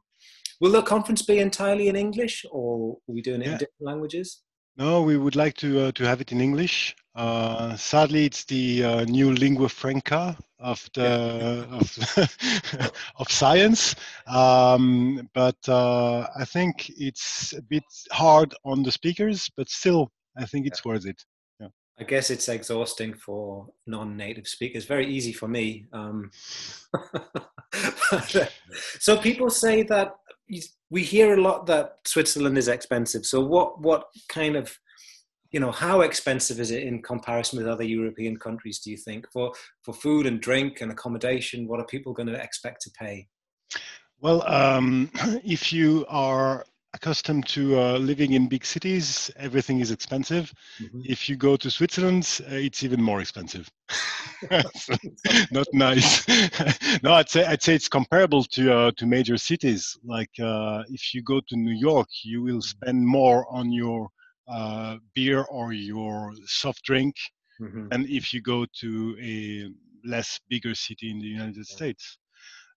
Will 0.60 0.72
the 0.72 0.82
conference 0.82 1.22
be 1.22 1.40
entirely 1.40 1.88
in 1.88 1.96
English, 1.96 2.46
or 2.52 2.98
are 3.08 3.14
we 3.14 3.22
doing 3.22 3.42
it 3.42 3.46
yeah. 3.46 3.52
in 3.54 3.58
different 3.58 3.82
languages? 3.92 4.42
No, 4.78 5.02
we 5.02 5.18
would 5.18 5.36
like 5.36 5.56
to 5.58 5.86
uh, 5.86 5.92
to 5.94 6.06
have 6.06 6.20
it 6.22 6.32
in 6.32 6.42
English. 6.42 6.96
Uh, 7.16 7.76
sadly, 7.76 8.26
it's 8.26 8.44
the 8.46 8.84
uh, 8.84 9.04
new 9.06 9.32
lingua 9.34 9.70
franca 9.70 10.36
of 10.60 10.90
the 10.96 11.68
of, 11.70 12.92
of 13.18 13.30
science, 13.30 13.96
um, 14.28 15.30
but 15.36 15.58
uh, 15.68 16.26
I 16.36 16.46
think 16.46 16.90
it's 16.98 17.54
a 17.54 17.62
bit 17.62 17.84
hard 18.12 18.56
on 18.66 18.82
the 18.82 18.92
speakers. 18.92 19.48
But 19.56 19.70
still, 19.70 20.12
I 20.38 20.46
think 20.46 20.66
it's 20.66 20.82
yeah. 20.84 20.92
worth 20.92 21.06
it. 21.06 21.24
Yeah. 21.60 21.68
I 22.00 22.04
guess 22.04 22.32
it's 22.32 22.50
exhausting 22.50 23.14
for 23.14 23.68
non-native 23.86 24.48
speakers. 24.48 24.86
Very 24.86 25.06
easy 25.06 25.34
for 25.34 25.48
me. 25.48 25.86
Um, 25.94 26.32
so 29.00 29.18
people 29.18 29.52
say 29.52 29.84
that 29.84 30.16
we 30.90 31.04
hear 31.04 31.34
a 31.34 31.42
lot 31.42 31.68
that 31.68 31.98
Switzerland 32.06 32.58
is 32.58 32.68
expensive. 32.68 33.26
So 33.26 33.40
what 33.42 33.80
what 33.82 34.06
kind 34.30 34.56
of 34.56 34.76
you 35.54 35.60
know, 35.60 35.72
how 35.72 36.02
expensive 36.02 36.60
is 36.60 36.72
it 36.72 36.84
in 36.84 37.02
comparison 37.02 37.60
with 37.60 37.68
other 37.68 37.84
European 37.84 38.38
countries? 38.38 38.80
Do 38.80 38.90
you 38.90 38.98
think 38.98 39.32
for 39.32 39.54
for 39.84 39.94
food 39.94 40.26
and 40.26 40.42
drink 40.42 40.82
and 40.82 40.92
accommodation? 40.92 41.68
What 41.68 41.80
are 41.80 41.86
people 41.86 42.12
going 42.12 42.28
to 42.28 42.44
expect 42.44 42.82
to 42.82 42.92
pay? 43.00 43.28
Well, 44.20 44.46
um, 44.48 45.12
if 45.46 45.72
you 45.72 46.06
are 46.10 46.66
accustomed 46.96 47.48
to 47.48 47.80
uh, 47.80 47.98
living 47.98 48.34
in 48.34 48.48
big 48.48 48.66
cities, 48.66 49.32
everything 49.36 49.80
is 49.80 49.92
expensive. 49.92 50.54
Mm-hmm. 50.82 51.02
If 51.06 51.28
you 51.28 51.36
go 51.36 51.56
to 51.56 51.70
Switzerland, 51.70 52.40
uh, 52.42 52.56
it's 52.56 52.84
even 52.84 53.02
more 53.02 53.22
expensive. 53.22 53.70
not 55.52 55.68
nice. 55.74 56.28
no, 57.04 57.14
I'd 57.14 57.30
say 57.30 57.46
I'd 57.46 57.62
say 57.62 57.76
it's 57.76 57.88
comparable 57.88 58.44
to 58.56 58.74
uh, 58.74 58.92
to 58.98 59.06
major 59.06 59.38
cities. 59.38 59.96
Like 60.04 60.32
uh, 60.42 60.82
if 60.90 61.14
you 61.14 61.22
go 61.22 61.42
to 61.48 61.56
New 61.56 61.76
York, 61.76 62.08
you 62.24 62.42
will 62.42 62.54
mm-hmm. 62.54 62.86
spend 62.86 63.06
more 63.06 63.46
on 63.54 63.72
your 63.72 64.10
uh, 64.48 64.98
beer 65.14 65.44
or 65.44 65.74
your 65.74 66.34
soft 66.46 66.84
drink 66.84 67.16
mm-hmm. 67.62 67.90
than 67.90 68.06
if 68.10 68.34
you 68.34 68.42
go 68.42 68.66
to 68.80 69.18
a 69.22 69.70
less 70.08 70.40
bigger 70.50 70.76
city 70.76 71.12
in 71.12 71.20
the 71.20 71.28
United 71.28 71.66
States. 71.66 72.18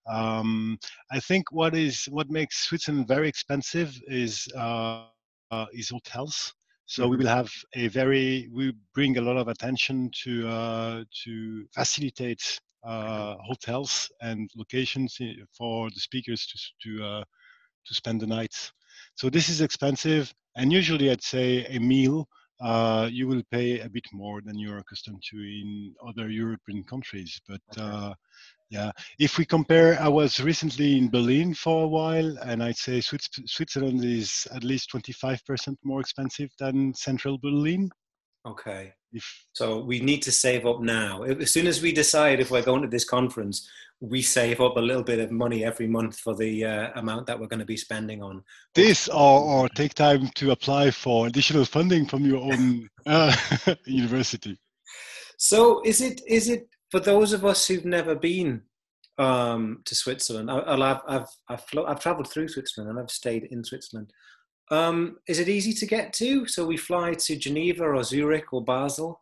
Um, 0.09 0.77
I 1.11 1.19
think 1.19 1.51
what 1.51 1.75
is 1.75 2.05
what 2.05 2.29
makes 2.29 2.67
Switzerland 2.67 3.07
very 3.07 3.27
expensive 3.27 3.99
is 4.07 4.47
uh, 4.55 5.05
uh, 5.51 5.65
is 5.73 5.89
hotels. 5.89 6.53
So 6.85 7.03
mm-hmm. 7.03 7.11
we 7.11 7.17
will 7.17 7.27
have 7.27 7.51
a 7.75 7.89
very 7.89 8.49
we 8.53 8.73
bring 8.93 9.17
a 9.17 9.21
lot 9.21 9.37
of 9.37 9.49
attention 9.49 10.09
to 10.23 10.47
uh, 10.47 11.03
to 11.25 11.65
facilitate 11.75 12.59
uh, 12.85 13.35
hotels 13.41 14.09
and 14.21 14.49
locations 14.55 15.17
for 15.57 15.89
the 15.89 15.99
speakers 15.99 16.45
to 16.47 16.57
to 16.83 17.05
uh, 17.05 17.23
to 17.85 17.93
spend 17.93 18.21
the 18.21 18.27
nights. 18.27 18.71
So 19.15 19.29
this 19.29 19.49
is 19.49 19.61
expensive, 19.61 20.33
and 20.57 20.73
usually 20.73 21.09
I'd 21.09 21.23
say 21.23 21.65
a 21.65 21.79
meal 21.79 22.27
uh, 22.59 23.07
you 23.11 23.27
will 23.27 23.43
pay 23.51 23.79
a 23.79 23.89
bit 23.89 24.05
more 24.11 24.41
than 24.41 24.57
you're 24.57 24.79
accustomed 24.79 25.21
to 25.29 25.37
in 25.37 25.93
other 26.07 26.29
European 26.29 26.83
countries. 26.83 27.39
But 27.47 27.61
okay. 27.77 27.81
uh, 27.81 28.13
yeah, 28.69 28.91
if 29.19 29.37
we 29.37 29.45
compare, 29.45 29.99
I 30.01 30.07
was 30.07 30.39
recently 30.39 30.97
in 30.97 31.09
Berlin 31.09 31.53
for 31.53 31.85
a 31.85 31.87
while, 31.87 32.37
and 32.39 32.63
I'd 32.63 32.77
say 32.77 32.99
Switzerland 33.01 34.03
is 34.03 34.47
at 34.53 34.63
least 34.63 34.91
25% 34.91 35.75
more 35.83 36.01
expensive 36.01 36.49
than 36.59 36.93
central 36.95 37.37
Berlin. 37.37 37.89
Okay. 38.45 38.93
If, 39.13 39.45
so 39.53 39.79
we 39.79 39.99
need 39.99 40.21
to 40.23 40.31
save 40.31 40.65
up 40.65 40.81
now. 40.81 41.23
As 41.23 41.51
soon 41.51 41.67
as 41.67 41.81
we 41.81 41.91
decide 41.91 42.39
if 42.39 42.49
we're 42.51 42.61
going 42.61 42.81
to 42.81 42.87
this 42.87 43.05
conference, 43.05 43.69
we 43.99 44.21
save 44.21 44.61
up 44.61 44.77
a 44.77 44.81
little 44.81 45.03
bit 45.03 45.19
of 45.19 45.31
money 45.31 45.65
every 45.65 45.87
month 45.87 46.19
for 46.19 46.35
the 46.35 46.63
uh, 46.63 46.89
amount 46.95 47.25
that 47.25 47.39
we're 47.39 47.47
going 47.47 47.59
to 47.59 47.65
be 47.65 47.77
spending 47.77 48.21
on 48.21 48.43
this, 48.75 49.07
or, 49.09 49.41
or 49.41 49.69
take 49.69 49.93
time 49.93 50.29
to 50.35 50.51
apply 50.51 50.91
for 50.91 51.27
additional 51.27 51.65
funding 51.65 52.05
from 52.05 52.23
your 52.25 52.41
own 52.41 52.87
uh, 53.05 53.35
university. 53.85 54.57
So, 55.37 55.81
is 55.83 56.01
it 56.01 56.21
is 56.27 56.49
it 56.49 56.67
for 56.91 56.99
those 56.99 57.33
of 57.33 57.43
us 57.43 57.67
who've 57.67 57.85
never 57.85 58.15
been 58.15 58.61
um, 59.17 59.81
to 59.85 59.95
Switzerland, 59.95 60.51
I, 60.51 60.87
have 60.87 61.01
I've 61.07 61.27
I've, 61.49 61.63
I've 61.87 61.99
traveled 61.99 62.29
through 62.29 62.49
Switzerland 62.49 62.91
and 62.91 62.99
I've 62.99 63.11
stayed 63.11 63.45
in 63.45 63.63
Switzerland. 63.63 64.11
Um, 64.69 65.17
is 65.27 65.39
it 65.39 65.49
easy 65.49 65.73
to 65.73 65.85
get 65.85 66.13
to? 66.13 66.45
So 66.47 66.65
we 66.65 66.77
fly 66.77 67.13
to 67.13 67.35
Geneva 67.35 67.85
or 67.85 68.03
Zurich 68.03 68.51
or 68.51 68.63
Basel. 68.63 69.21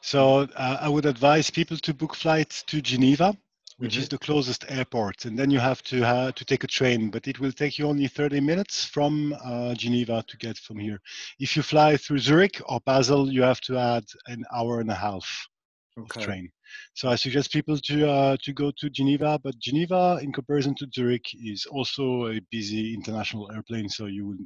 So 0.00 0.48
uh, 0.56 0.78
I 0.80 0.88
would 0.88 1.04
advise 1.04 1.50
people 1.50 1.76
to 1.78 1.92
book 1.92 2.14
flights 2.14 2.62
to 2.64 2.80
Geneva, 2.80 3.36
which 3.78 3.92
mm-hmm. 3.92 4.02
is 4.02 4.08
the 4.08 4.18
closest 4.18 4.64
airport, 4.68 5.24
and 5.24 5.38
then 5.38 5.50
you 5.50 5.58
have 5.60 5.82
to 5.84 6.04
uh, 6.04 6.32
to 6.32 6.44
take 6.44 6.64
a 6.64 6.66
train. 6.66 7.10
But 7.10 7.28
it 7.28 7.38
will 7.40 7.52
take 7.52 7.78
you 7.78 7.86
only 7.86 8.08
30 8.08 8.40
minutes 8.40 8.84
from 8.84 9.34
uh, 9.44 9.74
Geneva 9.74 10.24
to 10.26 10.36
get 10.36 10.58
from 10.58 10.78
here. 10.78 11.00
If 11.38 11.56
you 11.56 11.62
fly 11.62 11.96
through 11.96 12.18
Zurich 12.18 12.60
or 12.66 12.80
Basel, 12.84 13.32
you 13.32 13.42
have 13.42 13.60
to 13.62 13.78
add 13.78 14.04
an 14.26 14.44
hour 14.54 14.80
and 14.80 14.90
a 14.90 14.94
half 14.94 15.26
okay. 15.98 16.20
of 16.20 16.26
train. 16.26 16.50
So 16.94 17.08
I 17.08 17.14
suggest 17.14 17.52
people 17.52 17.78
to 17.78 18.08
uh, 18.08 18.36
to 18.42 18.52
go 18.52 18.72
to 18.78 18.90
Geneva, 18.90 19.38
but 19.42 19.58
Geneva, 19.58 20.18
in 20.22 20.32
comparison 20.32 20.74
to 20.76 20.88
Zurich, 20.94 21.26
is 21.34 21.64
also 21.66 22.28
a 22.28 22.40
busy 22.50 22.94
international 22.94 23.50
airplane, 23.52 23.88
so 23.88 24.06
you 24.06 24.26
will 24.26 24.44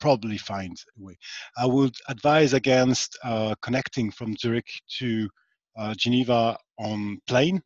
probably 0.00 0.38
find 0.38 0.76
a 0.98 1.02
way. 1.02 1.16
I 1.56 1.66
would 1.66 1.94
advise 2.08 2.52
against 2.54 3.16
uh, 3.22 3.54
connecting 3.62 4.10
from 4.10 4.36
Zurich 4.36 4.70
to 4.98 5.28
uh, 5.78 5.94
Geneva 5.96 6.58
on 6.78 7.18
plane, 7.28 7.62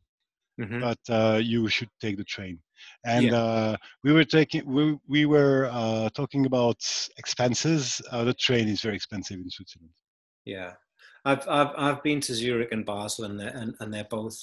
mm-hmm. 0.60 0.80
but 0.80 0.98
uh, 1.08 1.38
you 1.38 1.68
should 1.68 1.90
take 2.00 2.16
the 2.16 2.25
train. 2.25 2.58
And 3.04 3.26
yeah. 3.26 3.36
Uh, 3.36 3.76
we 4.04 4.12
were 4.12 4.25
taking 4.25 4.62
we 4.66 4.98
we 5.08 5.26
were 5.26 5.68
uh, 5.72 6.08
talking 6.10 6.46
about 6.46 6.78
expenses. 7.18 8.00
the 8.12 8.34
train 8.34 8.68
is 8.68 8.80
very 8.80 8.96
expensive 8.96 9.38
in 9.38 9.50
Switzerland. 9.50 9.90
Yeah, 10.44 10.72
I've 11.25 11.46
I've 11.48 11.70
I've 11.76 12.02
been 12.02 12.20
to 12.22 12.34
Zurich 12.34 12.72
and 12.72 12.84
Basel, 12.84 13.25
and 13.25 13.40
they're, 13.40 13.56
and, 13.56 13.75
and 13.80 13.92
they're 13.92 14.04
both 14.04 14.38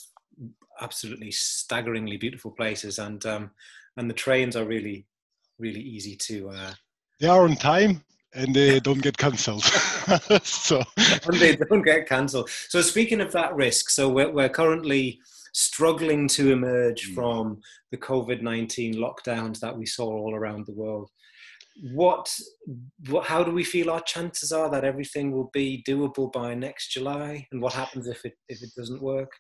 absolutely 0.82 1.32
staggeringly 1.32 2.18
beautiful 2.18 2.52
places, 2.52 3.00
and 3.00 3.26
um, 3.26 3.52
and 3.98 4.10
the 4.10 4.16
trains 4.16 4.56
are 4.56 4.66
really 4.66 5.06
really 5.60 5.82
easy 5.82 6.16
to. 6.16 6.50
Uh, 6.50 6.74
they 7.20 7.28
are 7.28 7.44
on 7.44 7.56
time 7.56 8.04
and 8.34 8.54
they 8.56 8.80
don't 8.88 9.02
get 9.02 9.18
cancelled. 9.18 9.64
so 10.44 10.84
and 10.98 11.40
they 11.40 11.56
don't 11.56 11.84
get 11.84 12.08
cancelled. 12.08 12.50
So 12.70 12.82
speaking 12.82 13.22
of 13.22 13.32
that 13.34 13.56
risk, 13.56 13.90
so 13.90 14.10
we're 14.10 14.32
we're 14.32 14.50
currently 14.50 15.20
struggling 15.54 16.28
to 16.28 16.52
emerge 16.52 17.10
mm. 17.10 17.16
from 17.16 17.62
the 17.92 17.98
COVID 17.98 18.42
nineteen 18.42 18.96
lockdowns 18.96 19.60
that 19.60 19.78
we 19.78 19.86
saw 19.86 20.06
all 20.06 20.36
around 20.36 20.66
the 20.66 20.74
world. 20.74 21.10
What, 21.94 22.32
what 23.10 23.26
how 23.26 23.44
do 23.44 23.52
we 23.52 23.64
feel 23.64 23.90
our 23.90 24.02
chances 24.02 24.52
are 24.52 24.70
that 24.70 24.84
everything 24.84 25.32
will 25.32 25.50
be 25.54 25.84
doable 25.88 26.32
by 26.32 26.54
next 26.54 26.90
July? 26.90 27.48
And 27.52 27.62
what 27.62 27.74
happens 27.74 28.08
if 28.08 28.26
it 28.26 28.36
if 28.48 28.62
it 28.62 28.70
doesn't 28.78 29.02
work? 29.02 29.32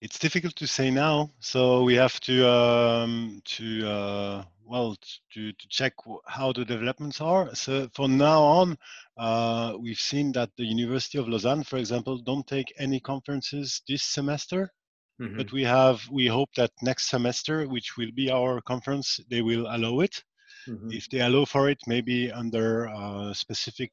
It's 0.00 0.18
difficult 0.18 0.56
to 0.56 0.66
say 0.66 0.90
now. 0.90 1.30
So 1.40 1.82
we 1.82 1.94
have 1.94 2.18
to 2.20 2.48
um, 2.48 3.42
to 3.44 3.88
uh, 3.88 4.44
well 4.64 4.96
to, 5.34 5.52
to 5.52 5.68
check 5.68 5.92
how 6.26 6.52
the 6.52 6.64
developments 6.64 7.20
are. 7.20 7.54
So 7.54 7.88
from 7.94 8.16
now 8.16 8.42
on 8.42 8.78
uh, 9.18 9.74
we've 9.78 10.00
seen 10.00 10.32
that 10.32 10.50
the 10.56 10.64
university 10.64 11.18
of 11.18 11.28
lausanne 11.28 11.64
for 11.64 11.76
example 11.76 12.18
don't 12.18 12.46
take 12.46 12.72
any 12.78 13.00
conferences 13.00 13.82
this 13.88 14.02
semester 14.02 14.72
mm-hmm. 15.20 15.36
but 15.36 15.52
we 15.52 15.62
have 15.62 16.00
we 16.10 16.26
hope 16.26 16.50
that 16.56 16.70
next 16.82 17.08
semester 17.08 17.66
which 17.68 17.96
will 17.96 18.12
be 18.14 18.30
our 18.30 18.60
conference 18.62 19.20
they 19.30 19.42
will 19.42 19.66
allow 19.70 20.00
it 20.00 20.22
Mm-hmm. 20.68 20.90
If 20.90 21.08
they 21.10 21.20
allow 21.20 21.44
for 21.44 21.68
it, 21.68 21.78
maybe 21.86 22.30
under 22.32 22.88
uh, 22.88 23.32
specific 23.32 23.92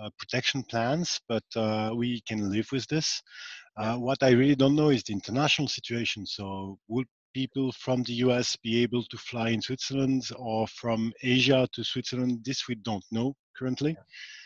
uh, 0.00 0.10
protection 0.18 0.62
plans, 0.62 1.20
but 1.28 1.44
uh, 1.56 1.92
we 1.94 2.20
can 2.22 2.50
live 2.50 2.68
with 2.72 2.86
this. 2.88 3.22
Uh, 3.76 3.96
what 3.96 4.22
I 4.22 4.30
really 4.30 4.54
don't 4.54 4.76
know 4.76 4.90
is 4.90 5.02
the 5.02 5.14
international 5.14 5.68
situation. 5.68 6.26
So, 6.26 6.78
would 6.88 7.06
people 7.32 7.72
from 7.72 8.02
the 8.02 8.12
US 8.14 8.56
be 8.56 8.82
able 8.82 9.02
to 9.04 9.16
fly 9.16 9.48
in 9.48 9.62
Switzerland 9.62 10.28
or 10.36 10.66
from 10.68 11.12
Asia 11.22 11.66
to 11.72 11.82
Switzerland? 11.82 12.40
This 12.44 12.68
we 12.68 12.74
don't 12.74 13.04
know 13.10 13.34
currently. 13.56 13.96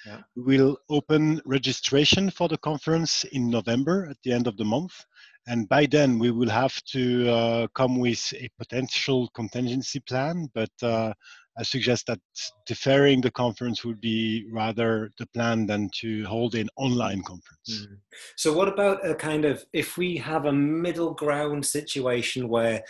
Yeah. 0.07 0.13
Yeah. 0.13 0.21
We 0.37 0.59
will 0.59 0.79
open 0.89 1.41
registration 1.45 2.31
for 2.31 2.49
the 2.49 2.59
conference 2.59 3.25
in 3.25 3.51
November 3.51 4.07
at 4.09 4.19
the 4.23 4.33
end 4.33 4.47
of 4.47 4.57
the 4.57 4.65
month. 4.65 5.05
And 5.49 5.69
by 5.69 5.87
then, 5.87 6.19
we 6.19 6.31
will 6.31 6.51
have 6.51 6.83
to 6.93 7.31
uh, 7.31 7.67
come 7.75 8.01
with 8.01 8.33
a 8.35 8.49
potential 8.59 9.29
contingency 9.35 10.01
plan. 10.01 10.49
But 10.55 10.73
uh, 10.83 11.13
I 11.59 11.63
suggest 11.63 12.07
that 12.07 12.21
deferring 12.67 13.21
the 13.21 13.31
conference 13.31 13.85
would 13.85 14.01
be 14.01 14.47
rather 14.53 15.11
the 15.19 15.27
plan 15.29 15.67
than 15.67 15.89
to 16.01 16.25
hold 16.25 16.55
an 16.55 16.69
online 16.77 17.23
conference. 17.23 17.87
Mm. 17.87 17.99
So, 18.37 18.53
what 18.53 18.69
about 18.69 19.07
a 19.09 19.15
kind 19.15 19.45
of 19.45 19.65
if 19.73 19.97
we 19.97 20.17
have 20.19 20.45
a 20.45 20.53
middle 20.53 21.15
ground 21.15 21.65
situation 21.65 22.49
where 22.49 22.83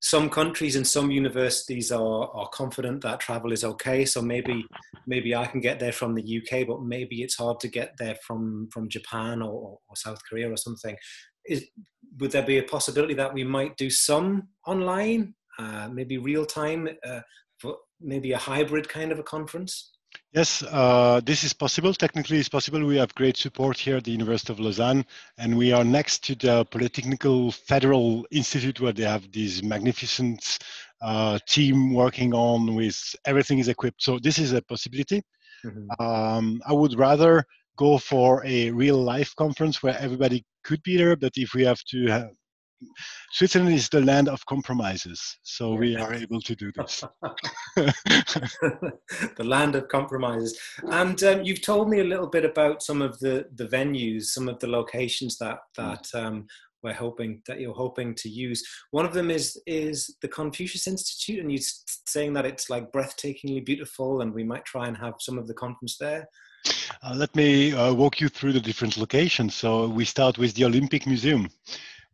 some 0.00 0.28
countries 0.28 0.74
and 0.74 0.86
some 0.86 1.12
universities 1.12 1.92
are, 1.92 2.28
are 2.34 2.48
confident 2.48 3.02
that 3.02 3.20
travel 3.20 3.52
is 3.52 3.62
okay, 3.64 4.04
so 4.04 4.20
maybe 4.20 4.66
maybe 5.06 5.34
I 5.34 5.46
can 5.46 5.60
get 5.60 5.78
there 5.78 5.92
from 5.92 6.14
the 6.14 6.42
UK, 6.42 6.66
but 6.66 6.82
maybe 6.82 7.22
it's 7.22 7.36
hard 7.36 7.60
to 7.60 7.68
get 7.68 7.96
there 7.98 8.16
from 8.26 8.68
from 8.70 8.88
Japan 8.88 9.40
or, 9.40 9.78
or 9.88 9.96
South 9.96 10.18
Korea 10.28 10.50
or 10.50 10.56
something. 10.56 10.96
Is, 11.46 11.64
would 12.18 12.30
there 12.30 12.42
be 12.42 12.58
a 12.58 12.62
possibility 12.62 13.14
that 13.14 13.32
we 13.32 13.44
might 13.44 13.76
do 13.76 13.90
some 13.90 14.48
online, 14.66 15.34
uh, 15.58 15.88
maybe 15.88 16.18
real 16.18 16.44
time? 16.44 16.88
Uh, 17.06 17.20
for 17.62 17.76
maybe 18.00 18.32
a 18.32 18.38
hybrid 18.38 18.88
kind 18.88 19.12
of 19.12 19.18
a 19.20 19.22
conference? 19.22 19.92
Yes, 20.32 20.62
uh, 20.62 21.20
this 21.24 21.44
is 21.44 21.52
possible. 21.52 21.94
Technically, 21.94 22.38
it's 22.38 22.48
possible. 22.48 22.84
We 22.84 22.96
have 22.96 23.14
great 23.14 23.36
support 23.36 23.78
here 23.78 23.98
at 23.98 24.04
the 24.04 24.10
University 24.10 24.52
of 24.52 24.60
Lausanne, 24.60 25.06
and 25.38 25.56
we 25.56 25.72
are 25.72 25.84
next 25.84 26.24
to 26.24 26.34
the 26.34 26.66
Polytechnical 26.66 27.54
Federal 27.54 28.26
Institute, 28.30 28.80
where 28.80 28.92
they 28.92 29.04
have 29.04 29.30
this 29.30 29.62
magnificent 29.62 30.58
uh, 31.00 31.38
team 31.46 31.94
working 31.94 32.34
on 32.34 32.74
with 32.74 32.98
everything 33.24 33.58
is 33.58 33.68
equipped. 33.68 34.02
So 34.02 34.18
this 34.18 34.38
is 34.38 34.52
a 34.52 34.62
possibility. 34.62 35.22
Mm-hmm. 35.64 36.04
Um, 36.04 36.60
I 36.66 36.72
would 36.72 36.98
rather 36.98 37.44
go 37.76 37.96
for 37.98 38.44
a 38.44 38.70
real 38.70 39.02
life 39.02 39.34
conference 39.36 39.82
where 39.82 39.98
everybody 39.98 40.44
could 40.64 40.82
be 40.82 40.96
there, 40.96 41.16
but 41.16 41.32
if 41.36 41.54
we 41.54 41.64
have 41.64 41.82
to 41.90 42.06
have, 42.06 42.30
Switzerland 43.32 43.74
is 43.74 43.88
the 43.88 44.00
land 44.00 44.28
of 44.28 44.44
compromises, 44.46 45.38
so 45.42 45.74
we 45.74 45.96
are 45.96 46.12
able 46.12 46.40
to 46.40 46.56
do 46.56 46.72
this. 46.72 47.04
the 47.76 49.44
land 49.44 49.74
of 49.74 49.88
compromises. 49.88 50.58
And 50.90 51.22
um, 51.22 51.42
you've 51.42 51.62
told 51.62 51.88
me 51.88 52.00
a 52.00 52.04
little 52.04 52.26
bit 52.26 52.44
about 52.44 52.82
some 52.82 53.00
of 53.02 53.18
the, 53.20 53.46
the 53.54 53.66
venues, 53.66 54.24
some 54.24 54.48
of 54.48 54.58
the 54.58 54.66
locations 54.66 55.38
that 55.38 55.58
that 55.76 56.06
um, 56.14 56.46
we're 56.82 56.92
hoping 56.92 57.40
that 57.46 57.60
you're 57.60 57.74
hoping 57.74 58.14
to 58.16 58.28
use. 58.28 58.62
One 58.90 59.06
of 59.06 59.14
them 59.14 59.30
is 59.30 59.60
is 59.66 60.16
the 60.20 60.28
Confucius 60.28 60.86
Institute, 60.86 61.40
and 61.40 61.50
you're 61.50 61.62
saying 62.06 62.32
that 62.34 62.46
it's 62.46 62.68
like 62.68 62.92
breathtakingly 62.92 63.64
beautiful, 63.64 64.20
and 64.20 64.34
we 64.34 64.44
might 64.44 64.64
try 64.64 64.88
and 64.88 64.96
have 64.96 65.14
some 65.20 65.38
of 65.38 65.46
the 65.46 65.54
conference 65.54 65.96
there. 65.98 66.26
Uh, 67.02 67.14
let 67.16 67.34
me 67.34 67.72
uh, 67.72 67.92
walk 67.92 68.20
you 68.20 68.28
through 68.28 68.52
the 68.52 68.60
different 68.60 68.96
locations. 68.96 69.54
So 69.54 69.88
we 69.88 70.04
start 70.04 70.38
with 70.38 70.54
the 70.54 70.64
Olympic 70.64 71.06
Museum 71.06 71.48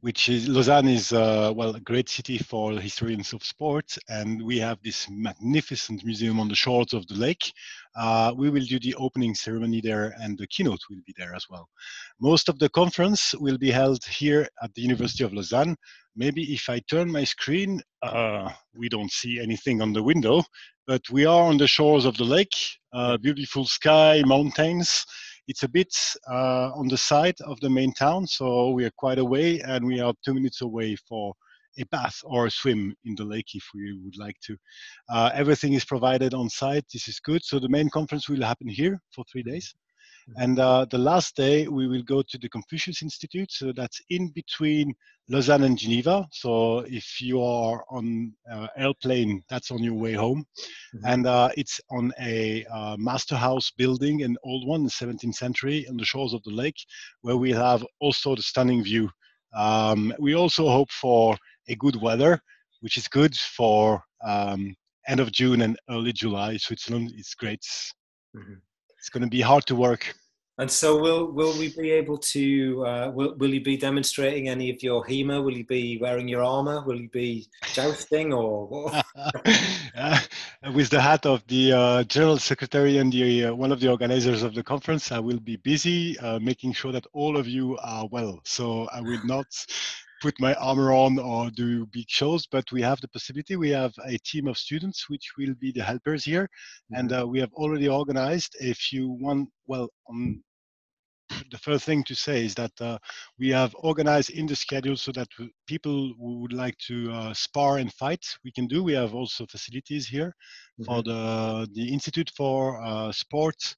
which 0.00 0.28
is 0.28 0.48
Lausanne 0.48 0.88
is 0.88 1.12
uh, 1.12 1.52
well 1.54 1.74
a 1.74 1.80
great 1.80 2.08
city 2.08 2.38
for 2.38 2.72
historians 2.72 3.32
of 3.32 3.42
sports, 3.42 3.98
and 4.08 4.40
we 4.42 4.58
have 4.58 4.78
this 4.82 5.08
magnificent 5.10 6.04
museum 6.04 6.38
on 6.38 6.48
the 6.48 6.54
shores 6.54 6.92
of 6.92 7.06
the 7.08 7.14
lake. 7.14 7.52
Uh, 7.96 8.32
we 8.36 8.48
will 8.48 8.64
do 8.64 8.78
the 8.78 8.94
opening 8.94 9.34
ceremony 9.34 9.80
there, 9.80 10.14
and 10.20 10.38
the 10.38 10.46
keynote 10.46 10.80
will 10.88 11.00
be 11.04 11.14
there 11.18 11.34
as 11.34 11.46
well. 11.50 11.68
Most 12.20 12.48
of 12.48 12.58
the 12.60 12.68
conference 12.68 13.34
will 13.34 13.58
be 13.58 13.72
held 13.72 14.04
here 14.04 14.48
at 14.62 14.72
the 14.74 14.82
University 14.82 15.24
of 15.24 15.32
Lausanne. 15.32 15.76
Maybe 16.14 16.54
if 16.54 16.68
I 16.68 16.78
turn 16.80 17.10
my 17.10 17.24
screen, 17.24 17.80
uh, 18.02 18.50
we 18.76 18.88
don't 18.88 19.10
see 19.10 19.40
anything 19.40 19.82
on 19.82 19.92
the 19.92 20.02
window, 20.02 20.44
but 20.86 21.02
we 21.10 21.26
are 21.26 21.42
on 21.42 21.58
the 21.58 21.66
shores 21.66 22.04
of 22.04 22.16
the 22.16 22.24
lake. 22.24 22.54
Uh, 22.92 23.16
beautiful 23.16 23.64
sky, 23.64 24.22
mountains 24.24 25.04
it's 25.48 25.62
a 25.62 25.68
bit 25.68 25.92
uh, 26.30 26.70
on 26.74 26.88
the 26.88 26.96
side 26.96 27.36
of 27.46 27.58
the 27.60 27.70
main 27.70 27.92
town, 27.94 28.26
so 28.26 28.70
we 28.70 28.84
are 28.84 28.92
quite 28.96 29.18
away, 29.18 29.60
and 29.60 29.84
we 29.84 29.98
are 29.98 30.12
two 30.24 30.34
minutes 30.34 30.60
away 30.60 30.94
for 31.08 31.34
a 31.78 31.84
bath 31.86 32.20
or 32.24 32.46
a 32.46 32.50
swim 32.50 32.94
in 33.04 33.14
the 33.16 33.24
lake 33.24 33.54
if 33.54 33.64
we 33.74 33.98
would 34.04 34.18
like 34.18 34.36
to. 34.44 34.56
Uh, 35.08 35.30
everything 35.32 35.72
is 35.72 35.84
provided 35.84 36.34
on 36.34 36.50
site. 36.50 36.84
This 36.92 37.08
is 37.08 37.18
good. 37.20 37.42
So 37.44 37.58
the 37.58 37.68
main 37.68 37.88
conference 37.88 38.28
will 38.28 38.42
happen 38.42 38.68
here 38.68 39.00
for 39.14 39.24
three 39.30 39.42
days. 39.42 39.74
And 40.36 40.58
uh, 40.58 40.86
the 40.90 40.98
last 40.98 41.36
day, 41.36 41.68
we 41.68 41.88
will 41.88 42.02
go 42.02 42.22
to 42.22 42.38
the 42.38 42.48
Confucius 42.48 43.02
Institute. 43.02 43.50
So 43.50 43.72
that's 43.72 44.00
in 44.10 44.28
between 44.28 44.94
Lausanne 45.28 45.64
and 45.64 45.78
Geneva. 45.78 46.26
So 46.32 46.80
if 46.80 47.20
you 47.20 47.42
are 47.42 47.84
on 47.90 48.32
uh, 48.50 48.68
airplane, 48.76 49.42
that's 49.48 49.70
on 49.70 49.82
your 49.82 49.94
way 49.94 50.12
home. 50.12 50.44
Mm-hmm. 50.94 51.06
And 51.06 51.26
uh, 51.26 51.50
it's 51.56 51.80
on 51.90 52.12
a 52.20 52.64
uh, 52.66 52.96
master 52.98 53.36
house 53.36 53.70
building, 53.76 54.22
an 54.22 54.36
old 54.44 54.66
one, 54.66 54.84
the 54.84 54.90
17th 54.90 55.34
century, 55.34 55.86
on 55.88 55.96
the 55.96 56.04
shores 56.04 56.34
of 56.34 56.42
the 56.44 56.52
lake, 56.52 56.78
where 57.22 57.36
we 57.36 57.52
have 57.52 57.84
also 58.00 58.34
the 58.34 58.42
stunning 58.42 58.84
view. 58.84 59.10
Um, 59.56 60.12
we 60.18 60.34
also 60.34 60.68
hope 60.68 60.90
for 60.90 61.36
a 61.68 61.74
good 61.76 61.96
weather, 61.96 62.40
which 62.80 62.96
is 62.96 63.08
good 63.08 63.34
for 63.34 64.02
um, 64.24 64.74
end 65.06 65.20
of 65.20 65.32
June 65.32 65.62
and 65.62 65.78
early 65.90 66.12
July. 66.12 66.58
Switzerland 66.58 67.12
is 67.16 67.34
great. 67.34 67.62
Mm-hmm 68.36 68.54
it's 68.98 69.08
going 69.08 69.22
to 69.22 69.28
be 69.28 69.40
hard 69.40 69.66
to 69.66 69.74
work. 69.74 70.14
And 70.60 70.68
so, 70.68 71.00
will 71.00 71.30
will 71.30 71.56
we 71.56 71.68
be 71.68 71.92
able 71.92 72.18
to? 72.18 72.84
Uh, 72.84 73.10
will 73.14 73.36
will 73.36 73.54
you 73.54 73.62
be 73.62 73.76
demonstrating 73.76 74.48
any 74.48 74.70
of 74.70 74.82
your 74.82 75.04
HEMA? 75.04 75.40
Will 75.40 75.56
you 75.56 75.64
be 75.64 75.98
wearing 76.00 76.26
your 76.26 76.42
armor? 76.42 76.82
Will 76.84 77.00
you 77.00 77.08
be 77.10 77.46
jousting 77.72 78.32
or? 78.32 78.90
uh, 79.96 80.18
with 80.74 80.90
the 80.90 81.00
hat 81.00 81.26
of 81.26 81.46
the 81.46 81.72
uh, 81.72 82.02
general 82.04 82.38
secretary 82.38 82.98
and 82.98 83.12
the 83.12 83.44
uh, 83.44 83.54
one 83.54 83.70
of 83.70 83.78
the 83.78 83.88
organizers 83.88 84.42
of 84.42 84.52
the 84.56 84.64
conference, 84.64 85.12
I 85.12 85.20
will 85.20 85.38
be 85.38 85.54
busy 85.54 86.18
uh, 86.18 86.40
making 86.40 86.72
sure 86.72 86.90
that 86.90 87.06
all 87.12 87.36
of 87.36 87.46
you 87.46 87.78
are 87.78 88.08
well. 88.10 88.40
So 88.42 88.88
I 88.92 89.00
will 89.00 89.24
not 89.24 89.46
put 90.20 90.38
my 90.40 90.54
armor 90.54 90.92
on 90.92 91.18
or 91.18 91.50
do 91.50 91.86
big 91.86 92.08
shows, 92.08 92.46
but 92.46 92.70
we 92.72 92.82
have 92.82 93.00
the 93.00 93.08
possibility. 93.08 93.56
We 93.56 93.70
have 93.70 93.94
a 94.04 94.18
team 94.18 94.48
of 94.48 94.58
students 94.58 95.08
which 95.08 95.32
will 95.38 95.54
be 95.60 95.72
the 95.72 95.82
helpers 95.82 96.24
here, 96.24 96.44
mm-hmm. 96.44 97.00
and 97.00 97.12
uh, 97.12 97.26
we 97.26 97.40
have 97.40 97.52
already 97.54 97.88
organized 97.88 98.56
a 98.60 98.72
few 98.74 99.08
one. 99.08 99.48
Well, 99.66 99.88
um, 100.10 100.42
the 101.50 101.58
first 101.58 101.84
thing 101.84 102.02
to 102.04 102.14
say 102.14 102.44
is 102.44 102.54
that 102.54 102.72
uh, 102.80 102.98
we 103.38 103.50
have 103.50 103.74
organized 103.78 104.30
in 104.30 104.46
the 104.46 104.56
schedule 104.56 104.96
so 104.96 105.12
that 105.12 105.28
people 105.66 106.14
who 106.18 106.40
would 106.40 106.52
like 106.52 106.76
to 106.86 107.12
uh, 107.12 107.34
spar 107.34 107.78
and 107.78 107.92
fight, 107.92 108.24
we 108.44 108.52
can 108.52 108.66
do. 108.66 108.82
We 108.82 108.94
have 108.94 109.14
also 109.14 109.46
facilities 109.46 110.06
here 110.06 110.34
mm-hmm. 110.80 110.84
for 110.84 111.02
the 111.02 111.68
the 111.74 111.92
Institute 111.92 112.30
for 112.36 112.82
uh, 112.82 113.12
Sports 113.12 113.76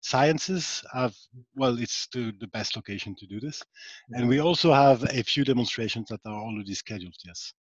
sciences 0.00 0.84
have 0.92 1.14
well 1.54 1.78
it's 1.78 2.06
the, 2.12 2.32
the 2.40 2.46
best 2.48 2.76
location 2.76 3.14
to 3.18 3.26
do 3.26 3.40
this. 3.40 3.62
And 4.10 4.28
we 4.28 4.40
also 4.40 4.72
have 4.72 5.02
a 5.04 5.22
few 5.22 5.44
demonstrations 5.44 6.08
that 6.08 6.20
are 6.26 6.40
already 6.40 6.74
scheduled 6.74 7.14
yes. 7.24 7.52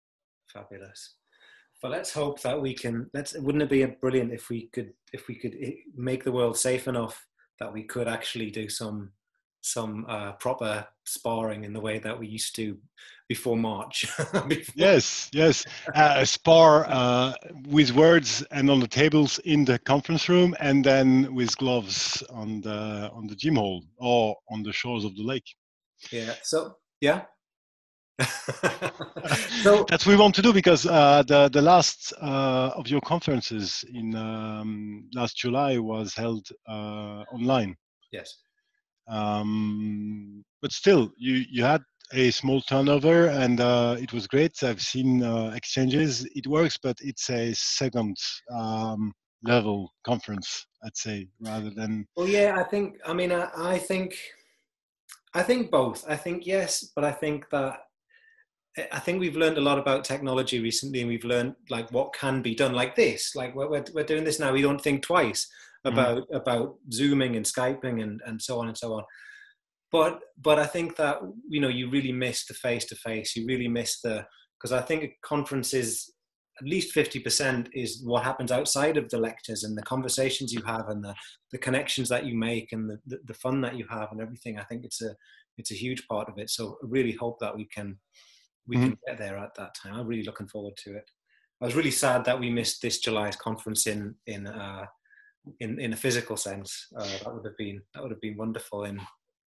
Fabulous. 0.53 1.15
But 1.83 1.91
let's 1.91 2.13
hope 2.13 2.41
that 2.43 2.61
we 2.61 2.75
can 2.75 3.11
let's 3.15 3.35
wouldn't 3.35 3.63
it 3.63 3.71
be 3.71 3.85
brilliant 3.85 4.33
if 4.33 4.49
we 4.49 4.69
could 4.69 4.93
if 5.13 5.29
we 5.29 5.35
could 5.37 5.57
eh, 5.61 5.73
make 5.97 6.25
the 6.25 6.33
world 6.33 6.57
safe 6.57 6.89
enough 6.89 7.27
that 7.61 7.73
we 7.73 7.85
could 7.85 8.09
actually 8.09 8.51
do 8.51 8.69
some 8.69 9.13
some 9.65 10.05
uh, 10.09 10.33
proper 10.33 10.87
sparring 11.05 11.65
in 11.65 11.73
the 11.73 11.81
way 11.81 11.99
that 11.99 12.19
we 12.19 12.27
used 12.27 12.55
to 12.55 12.77
before 13.29 13.57
March. 13.57 14.07
before. 14.49 14.75
Yes, 14.77 15.31
yes. 15.33 15.65
Uh, 15.95 16.23
spar 16.27 16.85
uh, 16.87 17.33
with 17.69 17.93
words 17.93 18.45
and 18.51 18.71
on 18.71 18.81
the 18.81 18.87
tables 18.87 19.39
in 19.41 19.65
the 19.65 19.79
conference 19.79 20.29
room, 20.29 20.55
and 20.61 20.85
then 20.85 21.35
with 21.35 21.57
gloves 21.57 22.23
on 22.29 22.61
the 22.61 23.11
on 23.15 23.27
the 23.27 23.35
gym 23.35 23.57
hall 23.57 23.83
or 23.97 24.37
on 24.51 24.63
the 24.63 24.73
shores 24.73 25.05
of 25.05 25.17
the 25.17 25.23
lake. 25.23 25.57
Yeah. 26.13 26.35
So 26.43 26.77
yeah. 27.01 27.23
so 29.63 29.85
that's 29.89 30.07
what 30.07 30.13
we 30.13 30.17
want 30.17 30.35
to 30.35 30.43
do 30.43 30.53
because 30.53 30.87
uh, 30.87 31.23
the 31.27 31.49
the 31.49 31.63
last 31.63 32.13
uh, 32.21 32.71
of 32.77 32.87
your 32.87 33.01
conferences 33.01 33.83
in 33.95 34.15
um, 34.15 35.09
last 35.15 35.39
July 35.39 35.79
was 35.79 36.15
held 36.15 36.47
uh, 36.69 37.25
online. 37.33 37.75
Yes 38.13 38.45
um, 39.09 40.45
but 40.63 40.73
still, 40.73 41.11
you 41.17 41.45
you 41.51 41.65
had 41.65 41.83
a 42.13 42.31
small 42.31 42.61
turnover 42.61 43.29
and 43.29 43.61
uh, 43.61 43.97
it 43.99 44.13
was 44.13 44.27
great. 44.27 44.63
I've 44.63 44.81
seen 44.81 45.23
uh, 45.23 45.53
exchanges. 45.55 46.27
It 46.35 46.47
works, 46.47 46.79
but 46.83 46.97
it's 47.01 47.31
a 47.31 47.55
second 47.55 48.17
um, 48.53 49.13
level 49.43 49.91
conference, 50.05 50.67
I'd 50.85 50.97
say, 50.97 51.29
rather 51.41 51.71
than. 51.71 52.07
Well, 52.17 52.29
yeah, 52.29 52.57
I 52.59 52.65
think. 52.65 52.97
I 53.07 53.15
mean, 53.15 53.33
I, 53.33 53.49
I 53.57 53.79
think. 53.79 54.17
I 55.35 55.43
think 55.43 55.71
both. 55.71 56.05
I 56.09 56.17
think 56.17 56.47
yes, 56.47 56.93
but 56.95 57.05
I 57.05 57.11
think 57.11 57.51
that 57.51 57.81
I 58.93 58.99
think 58.99 59.21
we've 59.21 59.37
learned 59.37 59.59
a 59.59 59.63
lot 59.63 59.79
about 59.79 60.05
technology 60.05 60.61
recently, 60.61 61.01
and 61.01 61.09
we've 61.09 61.25
learned 61.25 61.55
like 61.71 61.91
what 61.91 62.13
can 62.13 62.43
be 62.43 62.55
done 62.55 62.73
like 62.73 62.97
this. 62.97 63.35
Like 63.35 63.55
we're 63.55 63.69
we're, 63.69 63.85
we're 63.95 64.05
doing 64.05 64.25
this 64.25 64.41
now. 64.41 64.53
We 64.53 64.63
don't 64.63 64.81
think 64.81 65.03
twice. 65.03 65.49
About 65.85 66.23
mm-hmm. 66.23 66.37
about 66.37 66.77
zooming 66.93 67.37
and 67.37 67.45
skyping 67.45 68.03
and 68.03 68.21
and 68.27 68.41
so 68.41 68.59
on 68.59 68.69
and 68.69 68.77
so 68.77 68.95
on. 68.95 69.05
But 69.93 70.21
but 70.43 70.59
i 70.59 70.67
think 70.67 70.97
that 70.97 71.19
you 71.49 71.61
know 71.61 71.69
you 71.69 71.89
really 71.89 72.11
miss 72.11 72.47
the 72.47 72.55
face 72.55 72.85
to 72.87 72.97
face 72.97 73.37
you 73.37 73.47
really 73.47 73.69
miss 73.69 74.01
the 74.01 74.27
because 74.59 74.73
i 74.73 74.81
think 74.81 75.13
conferences 75.23 76.15
at 76.61 76.67
least 76.67 76.95
50% 76.95 77.69
is 77.73 78.03
what 78.05 78.23
happens 78.23 78.53
outside 78.53 78.97
of 78.97 79.09
the 79.11 79.19
lectures 79.19 79.65
and 79.65 79.77
the 79.77 79.83
conversations 79.83 80.53
you 80.53 80.63
have 80.63 80.89
and 80.89 81.03
the, 81.03 81.15
the 81.51 81.59
connections 81.59 82.09
that 82.09 82.27
you 82.27 82.37
make 82.37 82.73
and 82.73 82.89
the, 82.89 82.99
the, 83.07 83.19
the 83.27 83.35
fun 83.35 83.61
that 83.63 83.77
you 83.77 83.85
have 83.91 84.13
and 84.13 84.21
everything. 84.21 84.59
I 84.59 84.65
think 84.65 84.85
it's 84.85 85.03
a 85.03 85.15
it's 85.57 85.71
a 85.71 85.77
huge 85.77 86.07
part 86.09 86.29
of 86.29 86.39
it. 86.39 86.51
So 86.51 86.79
i 86.83 86.87
really 86.89 87.13
hope 87.13 87.39
that 87.41 87.57
we 87.57 87.67
can 87.67 87.99
we 88.67 88.77
mm-hmm. 88.77 88.87
can 88.87 88.99
get 89.07 89.19
there 89.19 89.39
at 89.39 89.55
that 89.57 89.75
time. 89.75 89.95
I'm 89.95 90.07
really 90.07 90.25
looking 90.25 90.49
forward 90.49 90.77
to 90.85 90.97
it. 90.97 91.11
I 91.61 91.67
was 91.67 91.75
really 91.75 91.91
sad 91.91 92.25
that 92.25 92.39
we 92.39 92.51
missed 92.51 92.83
this 92.83 92.99
july's 92.99 93.37
conference 93.37 93.87
in 93.87 94.15
in 94.27 94.47
uh, 94.47 94.87
in 95.61 95.81
in 95.81 95.93
a 95.93 95.97
physical 95.97 96.37
sense. 96.37 96.87
Uh, 96.97 97.07
that 97.23 97.35
would 97.35 97.45
have 97.45 97.57
been 97.57 97.81
that 97.95 98.03
would 98.03 98.13
have 98.13 98.21
been 98.21 98.37
wonderful 98.37 98.85
in 98.85 99.01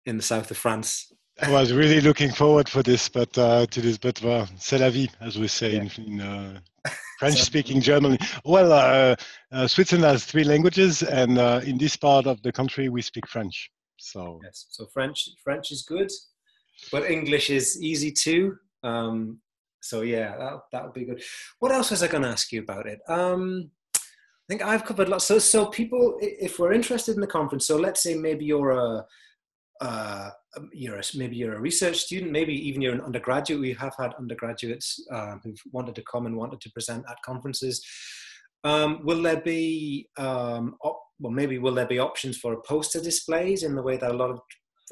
in 0.05 0.17
the 0.17 0.23
south 0.23 0.51
of 0.51 0.57
France. 0.57 1.11
I 1.39 1.51
was 1.51 1.71
really 1.71 2.01
looking 2.01 2.31
forward 2.31 2.67
for 2.67 2.81
this, 2.81 3.09
but 3.09 3.37
uh, 3.37 3.67
to 3.67 3.81
this, 3.81 3.97
but 3.99 4.23
uh, 4.25 4.47
c'est 4.57 4.79
la 4.79 4.89
vie, 4.89 5.07
as 5.21 5.37
we 5.37 5.47
say 5.47 5.73
yeah. 5.73 5.81
in, 5.97 6.03
in 6.03 6.21
uh, 6.21 6.59
French-speaking 7.19 7.79
Germany. 7.79 8.17
Well, 8.43 8.71
uh, 8.71 9.15
uh, 9.51 9.67
Switzerland 9.67 10.05
has 10.05 10.25
three 10.25 10.43
languages, 10.43 11.03
and 11.03 11.37
uh, 11.37 11.61
in 11.63 11.77
this 11.77 11.95
part 11.95 12.25
of 12.25 12.41
the 12.41 12.51
country, 12.51 12.89
we 12.89 13.03
speak 13.03 13.27
French. 13.27 13.69
So 13.97 14.39
yes, 14.43 14.67
so 14.69 14.87
French 14.87 15.29
French 15.43 15.71
is 15.71 15.83
good, 15.83 16.09
but 16.91 17.09
English 17.09 17.49
is 17.49 17.81
easy 17.81 18.11
too. 18.11 18.57
Um, 18.83 19.39
so 19.81 20.01
yeah, 20.01 20.35
that 20.37 20.53
that 20.71 20.83
would 20.83 20.93
be 20.93 21.05
good. 21.05 21.21
What 21.59 21.71
else 21.71 21.91
was 21.91 22.01
I 22.01 22.07
going 22.07 22.23
to 22.23 22.29
ask 22.29 22.51
you 22.51 22.61
about 22.61 22.87
it? 22.87 22.99
Um, 23.07 23.71
I 24.47 24.53
think 24.53 24.63
I've 24.63 24.85
covered 24.85 25.09
lots. 25.09 25.25
So, 25.25 25.39
so 25.39 25.65
people, 25.65 26.17
if 26.21 26.57
we're 26.57 26.71
interested 26.71 27.15
in 27.15 27.21
the 27.21 27.27
conference, 27.27 27.67
so 27.67 27.75
let's 27.75 28.01
say 28.01 28.15
maybe 28.15 28.45
you're 28.45 28.71
a, 28.71 29.05
uh, 29.81 30.29
you're 30.71 30.97
a, 30.97 31.03
maybe 31.15 31.35
you're 31.35 31.55
a 31.55 31.59
research 31.59 31.97
student, 31.97 32.31
maybe 32.31 32.53
even 32.53 32.81
you're 32.81 32.93
an 32.93 33.01
undergraduate. 33.01 33.59
We 33.59 33.73
have 33.73 33.93
had 33.99 34.13
undergraduates 34.13 35.05
um, 35.11 35.41
who've 35.43 35.61
wanted 35.73 35.95
to 35.95 36.03
come 36.09 36.27
and 36.27 36.37
wanted 36.37 36.61
to 36.61 36.71
present 36.71 37.03
at 37.09 37.21
conferences. 37.25 37.85
Um, 38.63 39.01
will 39.03 39.21
there 39.21 39.41
be, 39.41 40.07
um, 40.17 40.75
op- 40.81 41.03
well, 41.19 41.33
maybe 41.33 41.57
will 41.57 41.75
there 41.75 41.85
be 41.85 41.99
options 41.99 42.37
for 42.37 42.61
poster 42.61 43.01
displays 43.01 43.63
in 43.63 43.75
the 43.75 43.83
way 43.83 43.97
that 43.97 44.11
a 44.11 44.17
lot 44.17 44.29
of 44.29 44.39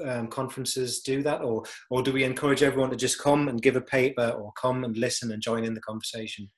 um, 0.06 0.28
conferences 0.28 1.00
do 1.00 1.24
that, 1.24 1.42
or 1.42 1.64
or 1.90 2.04
do 2.04 2.12
we 2.12 2.26
encourage 2.26 2.62
everyone 2.62 2.90
to 2.90 2.98
just 2.98 3.20
come 3.20 3.48
and 3.48 3.62
give 3.62 3.78
a 3.78 3.82
paper, 3.82 4.30
or 4.32 4.52
come 4.60 4.84
and 4.84 4.98
listen 4.98 5.32
and 5.32 5.42
join 5.42 5.64
in 5.64 5.74
the 5.74 5.82
conversation? 5.82 6.52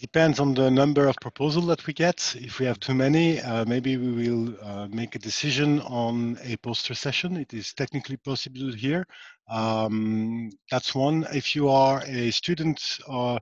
It 0.00 0.12
depends 0.12 0.40
on 0.40 0.54
the 0.54 0.70
number 0.70 1.08
of 1.08 1.16
proposals 1.20 1.66
that 1.66 1.86
we 1.86 1.92
get. 1.92 2.34
If 2.38 2.58
we 2.58 2.64
have 2.64 2.80
too 2.80 2.94
many, 2.94 3.38
uh, 3.38 3.66
maybe 3.66 3.98
we 3.98 4.12
will 4.12 4.56
uh, 4.62 4.88
make 4.88 5.14
a 5.14 5.18
decision 5.18 5.80
on 5.80 6.38
a 6.42 6.56
poster 6.56 6.94
session. 6.94 7.36
It 7.36 7.52
is 7.52 7.74
technically 7.74 8.16
possible 8.16 8.72
here. 8.72 9.06
Um, 9.50 10.50
that's 10.70 10.94
one. 10.94 11.26
If 11.34 11.54
you 11.54 11.68
are 11.68 12.02
a 12.06 12.30
student 12.30 12.80
or, 13.06 13.36
uh, 13.36 13.38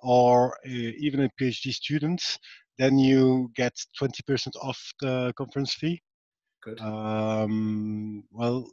or 0.00 0.58
a, 0.66 0.68
even 0.68 1.22
a 1.22 1.30
PhD 1.40 1.72
student, 1.72 2.22
then 2.76 2.98
you 2.98 3.50
get 3.56 3.72
20% 3.98 4.54
off 4.56 4.92
the 5.00 5.32
conference 5.38 5.72
fee. 5.72 6.02
Good. 6.62 6.78
Um, 6.82 8.24
well, 8.30 8.70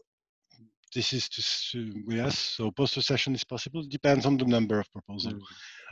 this 0.93 1.13
is 1.13 1.30
just 1.30 1.73
yes. 2.10 2.38
So 2.38 2.71
poster 2.71 3.02
session 3.02 3.34
is 3.34 3.45
possible. 3.45 3.84
Depends 3.88 4.25
on 4.25 4.36
the 4.36 4.45
number 4.45 4.80
of 4.80 4.91
proposals. 4.91 5.36
Mm. 5.36 5.41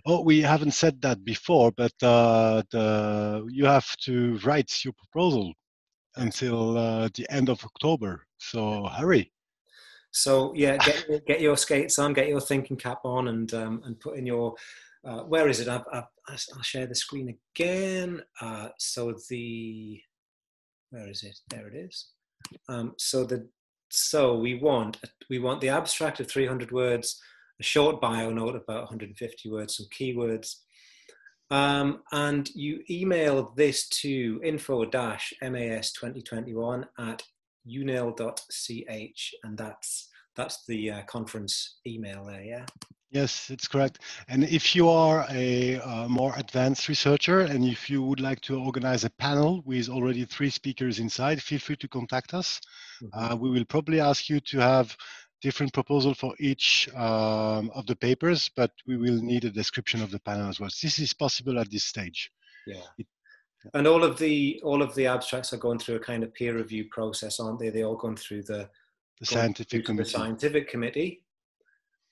Oh, 0.05 0.21
we 0.21 0.41
haven't 0.41 0.71
said 0.71 1.01
that 1.01 1.23
before, 1.23 1.71
but 1.71 1.93
uh, 2.01 2.63
the 2.71 3.47
you 3.49 3.65
have 3.65 3.95
to 4.05 4.37
write 4.39 4.71
your 4.83 4.93
proposal 4.93 5.53
until 6.15 6.77
uh, 6.77 7.09
the 7.15 7.25
end 7.29 7.49
of 7.49 7.63
October. 7.63 8.25
So 8.37 8.85
hurry. 8.85 9.31
So 10.11 10.53
yeah, 10.55 10.77
get, 10.77 11.25
get 11.27 11.41
your 11.41 11.57
skates 11.57 11.99
on, 11.99 12.13
get 12.13 12.27
your 12.27 12.41
thinking 12.41 12.77
cap 12.77 12.99
on, 13.03 13.27
and 13.27 13.53
um, 13.53 13.81
and 13.85 13.99
put 13.99 14.17
in 14.17 14.25
your. 14.25 14.55
Uh, 15.05 15.21
where 15.23 15.47
is 15.47 15.59
it? 15.59 15.67
I, 15.67 15.81
will 16.27 16.63
share 16.63 16.87
the 16.87 16.95
screen 16.95 17.37
again. 17.55 18.21
Uh, 18.41 18.69
so 18.77 19.13
the 19.29 20.01
where 20.89 21.09
is 21.09 21.23
it? 21.23 21.39
There 21.49 21.67
it 21.67 21.75
is. 21.75 22.07
Um, 22.67 22.93
so 22.97 23.23
the 23.23 23.47
so 23.89 24.37
we 24.37 24.55
want 24.55 24.97
we 25.29 25.39
want 25.39 25.61
the 25.61 25.69
abstract 25.69 26.19
of 26.19 26.29
300 26.29 26.71
words, 26.71 27.21
a 27.59 27.63
short 27.63 27.99
bio 28.01 28.29
note 28.29 28.55
about 28.55 28.83
150 28.83 29.49
words, 29.49 29.77
some 29.77 29.87
keywords, 29.87 30.57
um, 31.49 32.03
and 32.11 32.53
you 32.55 32.83
email 32.89 33.53
this 33.55 33.87
to 33.89 34.41
info-mas2021 34.43 36.85
at 36.99 37.23
unil.ch, 37.67 39.35
and 39.43 39.57
that's 39.57 40.09
that's 40.35 40.65
the 40.67 40.91
uh, 40.91 41.01
conference 41.03 41.77
email 41.87 42.25
there. 42.25 42.43
Yeah. 42.43 42.65
Yes, 43.09 43.49
it's 43.49 43.69
correct. 43.69 43.99
And 44.27 44.43
if 44.43 44.75
you 44.75 44.89
are 44.89 45.25
a 45.31 45.79
uh, 45.79 46.09
more 46.09 46.33
advanced 46.35 46.89
researcher 46.89 47.39
and 47.39 47.63
if 47.63 47.89
you 47.89 48.03
would 48.03 48.19
like 48.19 48.41
to 48.41 48.59
organize 48.59 49.05
a 49.05 49.09
panel 49.09 49.61
with 49.65 49.87
already 49.87 50.25
three 50.25 50.49
speakers 50.49 50.99
inside, 50.99 51.41
feel 51.41 51.59
free 51.59 51.77
to 51.77 51.87
contact 51.87 52.33
us. 52.33 52.59
Mm-hmm. 53.01 53.17
Uh, 53.17 53.37
we 53.37 53.49
will 53.49 53.63
probably 53.63 54.01
ask 54.01 54.27
you 54.29 54.41
to 54.41 54.59
have 54.59 54.97
different 55.41 55.73
proposal 55.73 56.13
for 56.13 56.33
each 56.39 56.89
um, 56.95 57.71
of 57.75 57.85
the 57.85 57.95
papers, 57.95 58.49
but 58.55 58.71
we 58.87 58.97
will 58.97 59.21
need 59.21 59.45
a 59.45 59.49
description 59.49 60.01
of 60.01 60.11
the 60.11 60.19
panel 60.19 60.49
as 60.49 60.59
well. 60.59 60.69
This 60.81 60.99
is 60.99 61.13
possible 61.13 61.59
at 61.59 61.69
this 61.71 61.83
stage. 61.83 62.31
Yeah. 62.65 62.81
It, 62.97 63.07
and 63.73 63.87
all 63.87 64.03
of 64.03 64.17
the 64.17 64.61
all 64.63 64.81
of 64.81 64.93
the 64.95 65.07
abstracts 65.07 65.51
are 65.51 65.57
going 65.57 65.79
through 65.79 65.95
a 65.95 65.99
kind 65.99 66.23
of 66.23 66.33
peer 66.33 66.55
review 66.55 66.85
process, 66.91 67.39
aren't 67.39 67.59
they? 67.59 67.69
They 67.69 67.83
all 67.83 67.95
gone 67.95 68.15
through 68.15 68.43
the 68.43 68.69
the 69.19 69.25
scientific 69.25 69.85
committee. 69.85 70.11
The 70.11 70.17
scientific 70.17 70.69
committee. 70.69 71.23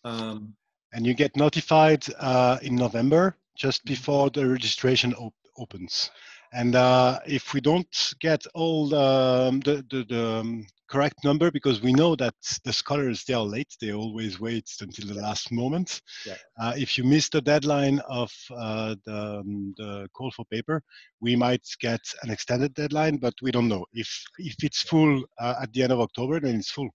Um, 0.04 0.56
and 0.94 1.06
you 1.06 1.14
get 1.14 1.36
notified 1.36 2.06
uh, 2.20 2.58
in 2.62 2.76
November 2.76 3.38
just 3.56 3.86
mm-hmm. 3.86 3.94
before 3.94 4.30
the 4.30 4.48
registration 4.48 5.14
op 5.14 5.34
opens. 5.58 6.12
And 6.56 6.76
uh, 6.76 7.20
if 7.28 7.54
we 7.54 7.60
don't 7.60 8.14
get 8.22 8.46
all 8.54 8.88
the, 8.88 8.98
um, 8.98 9.60
the, 9.60 9.86
the, 9.90 10.06
the 10.08 10.26
um, 10.26 10.66
correct 10.88 11.24
number, 11.24 11.52
because 11.52 11.82
we 11.82 11.92
know 11.92 12.16
that 12.16 12.36
the 12.64 12.72
scholars, 12.72 13.26
they 13.26 13.34
are 13.34 13.44
late, 13.44 13.76
they 13.82 13.92
always 13.92 14.40
wait 14.40 14.70
until 14.80 15.08
the 15.14 15.22
last 15.22 15.52
moment. 15.52 16.02
Yeah. 16.26 16.36
Uh, 16.58 16.74
if 16.78 16.98
you 16.98 17.04
miss 17.04 17.28
the 17.28 17.42
deadline 17.42 18.00
of 18.08 18.32
uh, 18.56 18.96
the, 19.06 19.40
um, 19.40 19.74
the 19.78 20.08
call 20.14 20.32
for 20.32 20.46
paper, 20.46 20.82
we 21.20 21.36
might 21.36 21.68
get 21.82 22.00
an 22.24 22.30
extended 22.32 22.74
deadline, 22.74 23.18
but 23.18 23.34
we 23.42 23.52
don't 23.52 23.68
know. 23.68 23.86
If, 23.92 24.24
if 24.38 24.56
it's 24.64 24.82
full 24.82 25.24
uh, 25.40 25.56
at 25.62 25.74
the 25.74 25.84
end 25.84 25.92
of 25.92 26.00
October, 26.00 26.40
then 26.40 26.56
it's 26.56 26.72
full. 26.72 26.90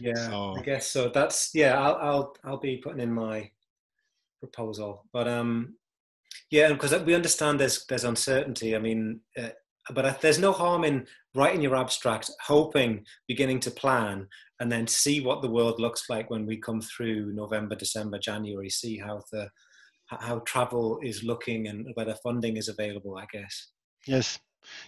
Yeah, 0.00 0.14
so. 0.14 0.56
I 0.56 0.62
guess 0.62 0.88
so. 0.88 1.08
That's 1.10 1.50
yeah. 1.54 1.78
I'll 1.78 1.96
I'll 1.96 2.36
I'll 2.44 2.56
be 2.58 2.78
putting 2.78 3.00
in 3.00 3.12
my 3.12 3.50
proposal, 4.40 5.04
but 5.12 5.28
um, 5.28 5.74
yeah, 6.50 6.72
because 6.72 6.94
we 7.04 7.14
understand 7.14 7.60
there's 7.60 7.84
there's 7.86 8.04
uncertainty. 8.04 8.76
I 8.76 8.78
mean, 8.78 9.20
uh, 9.38 9.48
but 9.92 10.20
there's 10.20 10.38
no 10.38 10.52
harm 10.52 10.84
in 10.84 11.06
writing 11.34 11.62
your 11.62 11.76
abstract, 11.76 12.30
hoping, 12.44 13.04
beginning 13.28 13.60
to 13.60 13.70
plan, 13.70 14.26
and 14.60 14.70
then 14.70 14.86
see 14.86 15.20
what 15.20 15.42
the 15.42 15.50
world 15.50 15.80
looks 15.80 16.04
like 16.08 16.30
when 16.30 16.46
we 16.46 16.56
come 16.56 16.80
through 16.80 17.32
November, 17.32 17.74
December, 17.74 18.18
January. 18.18 18.70
See 18.70 18.98
how 18.98 19.22
the 19.32 19.48
how 20.06 20.40
travel 20.46 21.00
is 21.02 21.24
looking 21.24 21.66
and 21.66 21.88
whether 21.94 22.14
funding 22.22 22.56
is 22.56 22.68
available. 22.68 23.16
I 23.16 23.26
guess. 23.32 23.68
Yes. 24.06 24.38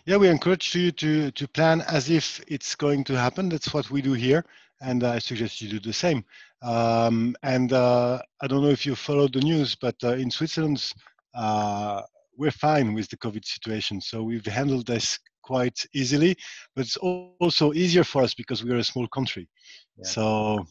Yeah, 0.06 0.16
we 0.16 0.28
encourage 0.28 0.74
you 0.74 0.90
to 0.92 1.30
to 1.32 1.48
plan 1.48 1.82
as 1.82 2.10
if 2.10 2.40
it's 2.48 2.74
going 2.74 3.04
to 3.04 3.18
happen. 3.18 3.48
That's 3.48 3.72
what 3.72 3.90
we 3.90 4.02
do 4.02 4.12
here 4.12 4.44
and 4.80 5.04
I 5.04 5.18
suggest 5.18 5.60
you 5.60 5.68
do 5.68 5.80
the 5.80 5.92
same. 5.92 6.24
Um, 6.62 7.36
and 7.42 7.72
uh, 7.72 8.20
I 8.40 8.46
don't 8.46 8.62
know 8.62 8.70
if 8.70 8.86
you 8.86 8.94
followed 8.94 9.32
the 9.32 9.40
news, 9.40 9.74
but 9.74 9.96
uh, 10.04 10.14
in 10.14 10.30
Switzerland, 10.30 10.92
uh, 11.34 12.02
we're 12.36 12.50
fine 12.50 12.94
with 12.94 13.08
the 13.08 13.16
COVID 13.16 13.44
situation. 13.44 14.00
So 14.00 14.22
we've 14.22 14.46
handled 14.46 14.86
this 14.86 15.18
quite 15.42 15.78
easily, 15.94 16.36
but 16.74 16.82
it's 16.82 16.96
also 16.96 17.72
easier 17.72 18.04
for 18.04 18.22
us 18.22 18.34
because 18.34 18.64
we're 18.64 18.76
a 18.76 18.84
small 18.84 19.08
country. 19.08 19.48
Yeah. 19.96 20.06
So 20.06 20.66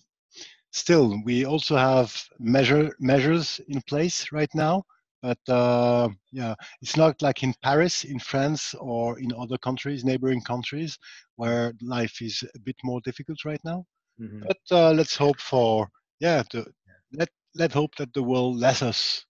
still, 0.72 1.20
we 1.26 1.46
also 1.46 1.76
have 1.76 2.16
measure 2.40 2.96
measures 3.00 3.60
in 3.68 3.82
place 3.82 4.32
right 4.32 4.54
now. 4.54 4.84
But 5.22 5.40
uh, 5.50 6.10
yeah, 6.32 6.54
it's 6.82 6.96
not 6.96 7.22
like 7.22 7.44
in 7.44 7.54
Paris, 7.64 8.04
in 8.04 8.20
France, 8.20 8.76
or 8.80 9.20
in 9.20 9.34
other 9.34 9.58
countries, 9.58 10.06
neighboring 10.06 10.42
countries, 10.42 10.98
where 11.38 11.74
life 11.82 12.22
is 12.22 12.44
a 12.56 12.60
bit 12.60 12.76
more 12.84 13.02
difficult 13.04 13.44
right 13.44 13.62
now. 13.66 13.84
Mm-hmm. 14.22 14.44
But 14.48 14.58
uh, 14.72 14.92
let's 14.92 15.18
hope 15.18 15.40
for 15.40 15.90
yeah. 16.20 16.44
To, 16.52 16.66
let 17.14 17.30
let 17.56 17.74
hope 17.74 17.96
that 17.96 18.14
the 18.14 18.24
world 18.24 18.58
lets 18.58 18.82
us 18.82 19.26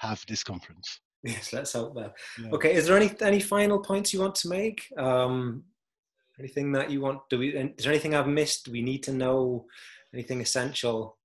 have 0.00 0.24
this 0.28 0.42
conference. 0.42 1.00
Yes, 1.22 1.52
let's 1.52 1.74
hope 1.74 1.94
that. 1.96 2.14
Yeah. 2.42 2.50
Okay, 2.52 2.74
is 2.74 2.86
there 2.86 2.96
any 2.96 3.10
any 3.20 3.40
final 3.40 3.78
points 3.78 4.12
you 4.12 4.20
want 4.20 4.34
to 4.36 4.48
make? 4.48 4.86
Um, 4.96 5.64
anything 6.38 6.72
that 6.72 6.90
you 6.90 7.00
want? 7.00 7.20
Do 7.28 7.38
we? 7.38 7.48
Is 7.50 7.84
there 7.84 7.92
anything 7.92 8.14
I've 8.14 8.26
missed? 8.26 8.68
We 8.68 8.80
need 8.80 9.02
to 9.04 9.12
know 9.12 9.66
anything 10.14 10.40
essential? 10.40 11.18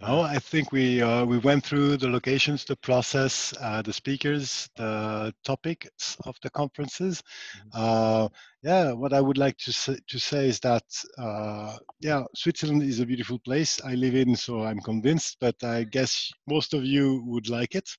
No, 0.00 0.22
I 0.22 0.38
think 0.38 0.72
we 0.72 1.02
uh, 1.02 1.26
we 1.26 1.36
went 1.38 1.62
through 1.62 1.98
the 1.98 2.08
locations, 2.08 2.64
the 2.64 2.76
process, 2.76 3.52
uh, 3.60 3.82
the 3.82 3.92
speakers, 3.92 4.70
the 4.76 5.34
topics 5.44 6.16
of 6.24 6.36
the 6.42 6.48
conferences. 6.48 7.22
Mm-hmm. 7.58 7.68
Uh, 7.74 8.28
yeah, 8.62 8.92
what 8.92 9.12
I 9.12 9.20
would 9.20 9.36
like 9.36 9.58
to 9.58 9.72
say, 9.72 9.98
to 10.08 10.18
say 10.18 10.48
is 10.48 10.58
that 10.60 10.84
uh, 11.18 11.76
yeah, 12.00 12.22
Switzerland 12.34 12.82
is 12.82 13.00
a 13.00 13.06
beautiful 13.06 13.38
place. 13.40 13.78
I 13.84 13.94
live 13.94 14.14
in, 14.14 14.34
so 14.36 14.64
I'm 14.64 14.80
convinced. 14.80 15.36
But 15.38 15.62
I 15.62 15.84
guess 15.84 16.32
most 16.48 16.72
of 16.72 16.82
you 16.82 17.22
would 17.26 17.50
like 17.50 17.74
it. 17.74 17.90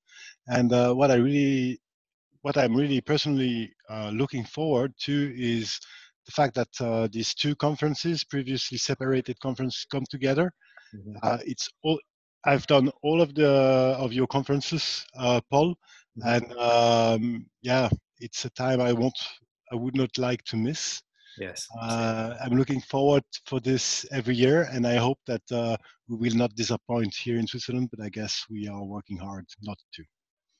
And 0.47 0.73
uh, 0.73 0.95
what 0.95 1.11
I 1.11 1.15
really, 1.15 1.79
what 2.41 2.57
I'm 2.57 2.75
really 2.75 3.01
personally 3.01 3.71
uh, 3.91 4.09
looking 4.11 4.43
forward 4.43 4.93
to 5.01 5.33
is 5.37 5.79
the 6.25 6.31
fact 6.31 6.55
that 6.55 7.11
these 7.11 7.35
two 7.35 7.55
conferences, 7.55 8.23
previously 8.23 8.79
separated 8.79 9.39
conferences, 9.39 9.85
come 9.91 10.05
together 10.09 10.51
Mm-hmm. 10.95 11.17
Uh, 11.21 11.37
it's 11.45 11.69
all 11.83 11.99
I've 12.45 12.65
done 12.67 12.91
all 13.03 13.21
of 13.21 13.35
the 13.35 13.49
of 13.99 14.13
your 14.13 14.27
conferences, 14.27 15.05
uh, 15.17 15.41
Paul, 15.49 15.75
mm-hmm. 16.17 16.27
and 16.27 16.53
um, 16.57 17.45
yeah, 17.61 17.89
it's 18.19 18.45
a 18.45 18.49
time 18.51 18.81
I 18.81 18.93
want 18.93 19.17
I 19.71 19.75
would 19.75 19.95
not 19.95 20.17
like 20.17 20.43
to 20.45 20.57
miss. 20.57 21.01
Yes, 21.37 21.65
uh, 21.79 22.35
I'm 22.43 22.57
looking 22.57 22.81
forward 22.81 23.23
for 23.45 23.59
this 23.59 24.05
every 24.11 24.35
year, 24.35 24.67
and 24.71 24.85
I 24.85 24.95
hope 24.95 25.19
that 25.27 25.43
uh, 25.51 25.77
we 26.09 26.17
will 26.17 26.35
not 26.35 26.55
disappoint 26.55 27.13
here 27.15 27.37
in 27.37 27.47
Switzerland. 27.47 27.89
But 27.91 28.03
I 28.03 28.09
guess 28.09 28.45
we 28.49 28.67
are 28.67 28.83
working 28.83 29.17
hard 29.17 29.45
not 29.61 29.77
to. 29.93 30.03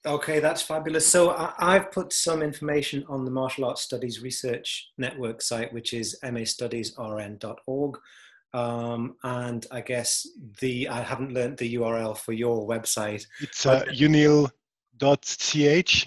Okay, 0.04 0.40
that's 0.40 0.64
fabulous. 0.64 1.08
So 1.08 1.36
I've 1.60 1.92
put 1.92 2.12
some 2.12 2.42
information 2.42 3.06
on 3.08 3.24
the 3.24 3.30
Martial 3.30 3.66
Arts 3.66 3.84
Studies 3.84 4.20
Research 4.22 4.90
Network 4.98 5.44
site, 5.44 5.72
which 5.74 5.94
is 5.94 6.18
mastudiesrn.org. 6.24 7.98
Um, 8.54 9.16
and 9.24 9.66
I 9.72 9.82
guess 9.82 10.28
the 10.60 10.90
I 10.90 11.02
haven't 11.02 11.34
learned 11.34 11.58
the 11.58 11.76
URL 11.76 12.18
for 12.18 12.34
your 12.34 12.68
website. 12.68 13.26
It's 13.40 13.66
uh, 13.66 13.86
unil.ch 13.86 14.58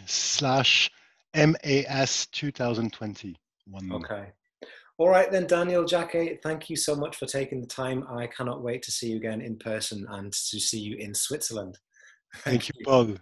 slash 0.07 0.91
MAS 1.35 2.27
2021. 2.27 3.93
Okay. 3.93 4.27
All 4.97 5.09
right 5.09 5.31
then, 5.31 5.49
Daniel 5.49 5.85
Jacquet, 5.85 6.41
thank 6.43 6.71
you 6.71 6.77
so 6.77 6.95
much 6.95 7.17
for 7.17 7.27
taking 7.27 7.61
the 7.61 7.67
time. 7.67 8.05
I 8.09 8.29
cannot 8.29 8.63
wait 8.63 8.81
to 8.83 8.93
see 8.93 9.09
you 9.09 9.17
again 9.17 9.41
in 9.41 9.57
person 9.57 10.07
and 10.09 10.33
to 10.33 10.61
see 10.61 10.79
you 10.79 10.97
in 10.99 11.15
Switzerland. 11.15 11.79
Thank, 12.33 12.45
thank 12.45 12.69
you, 12.69 12.75
you, 12.79 12.85
Bob. 12.85 13.19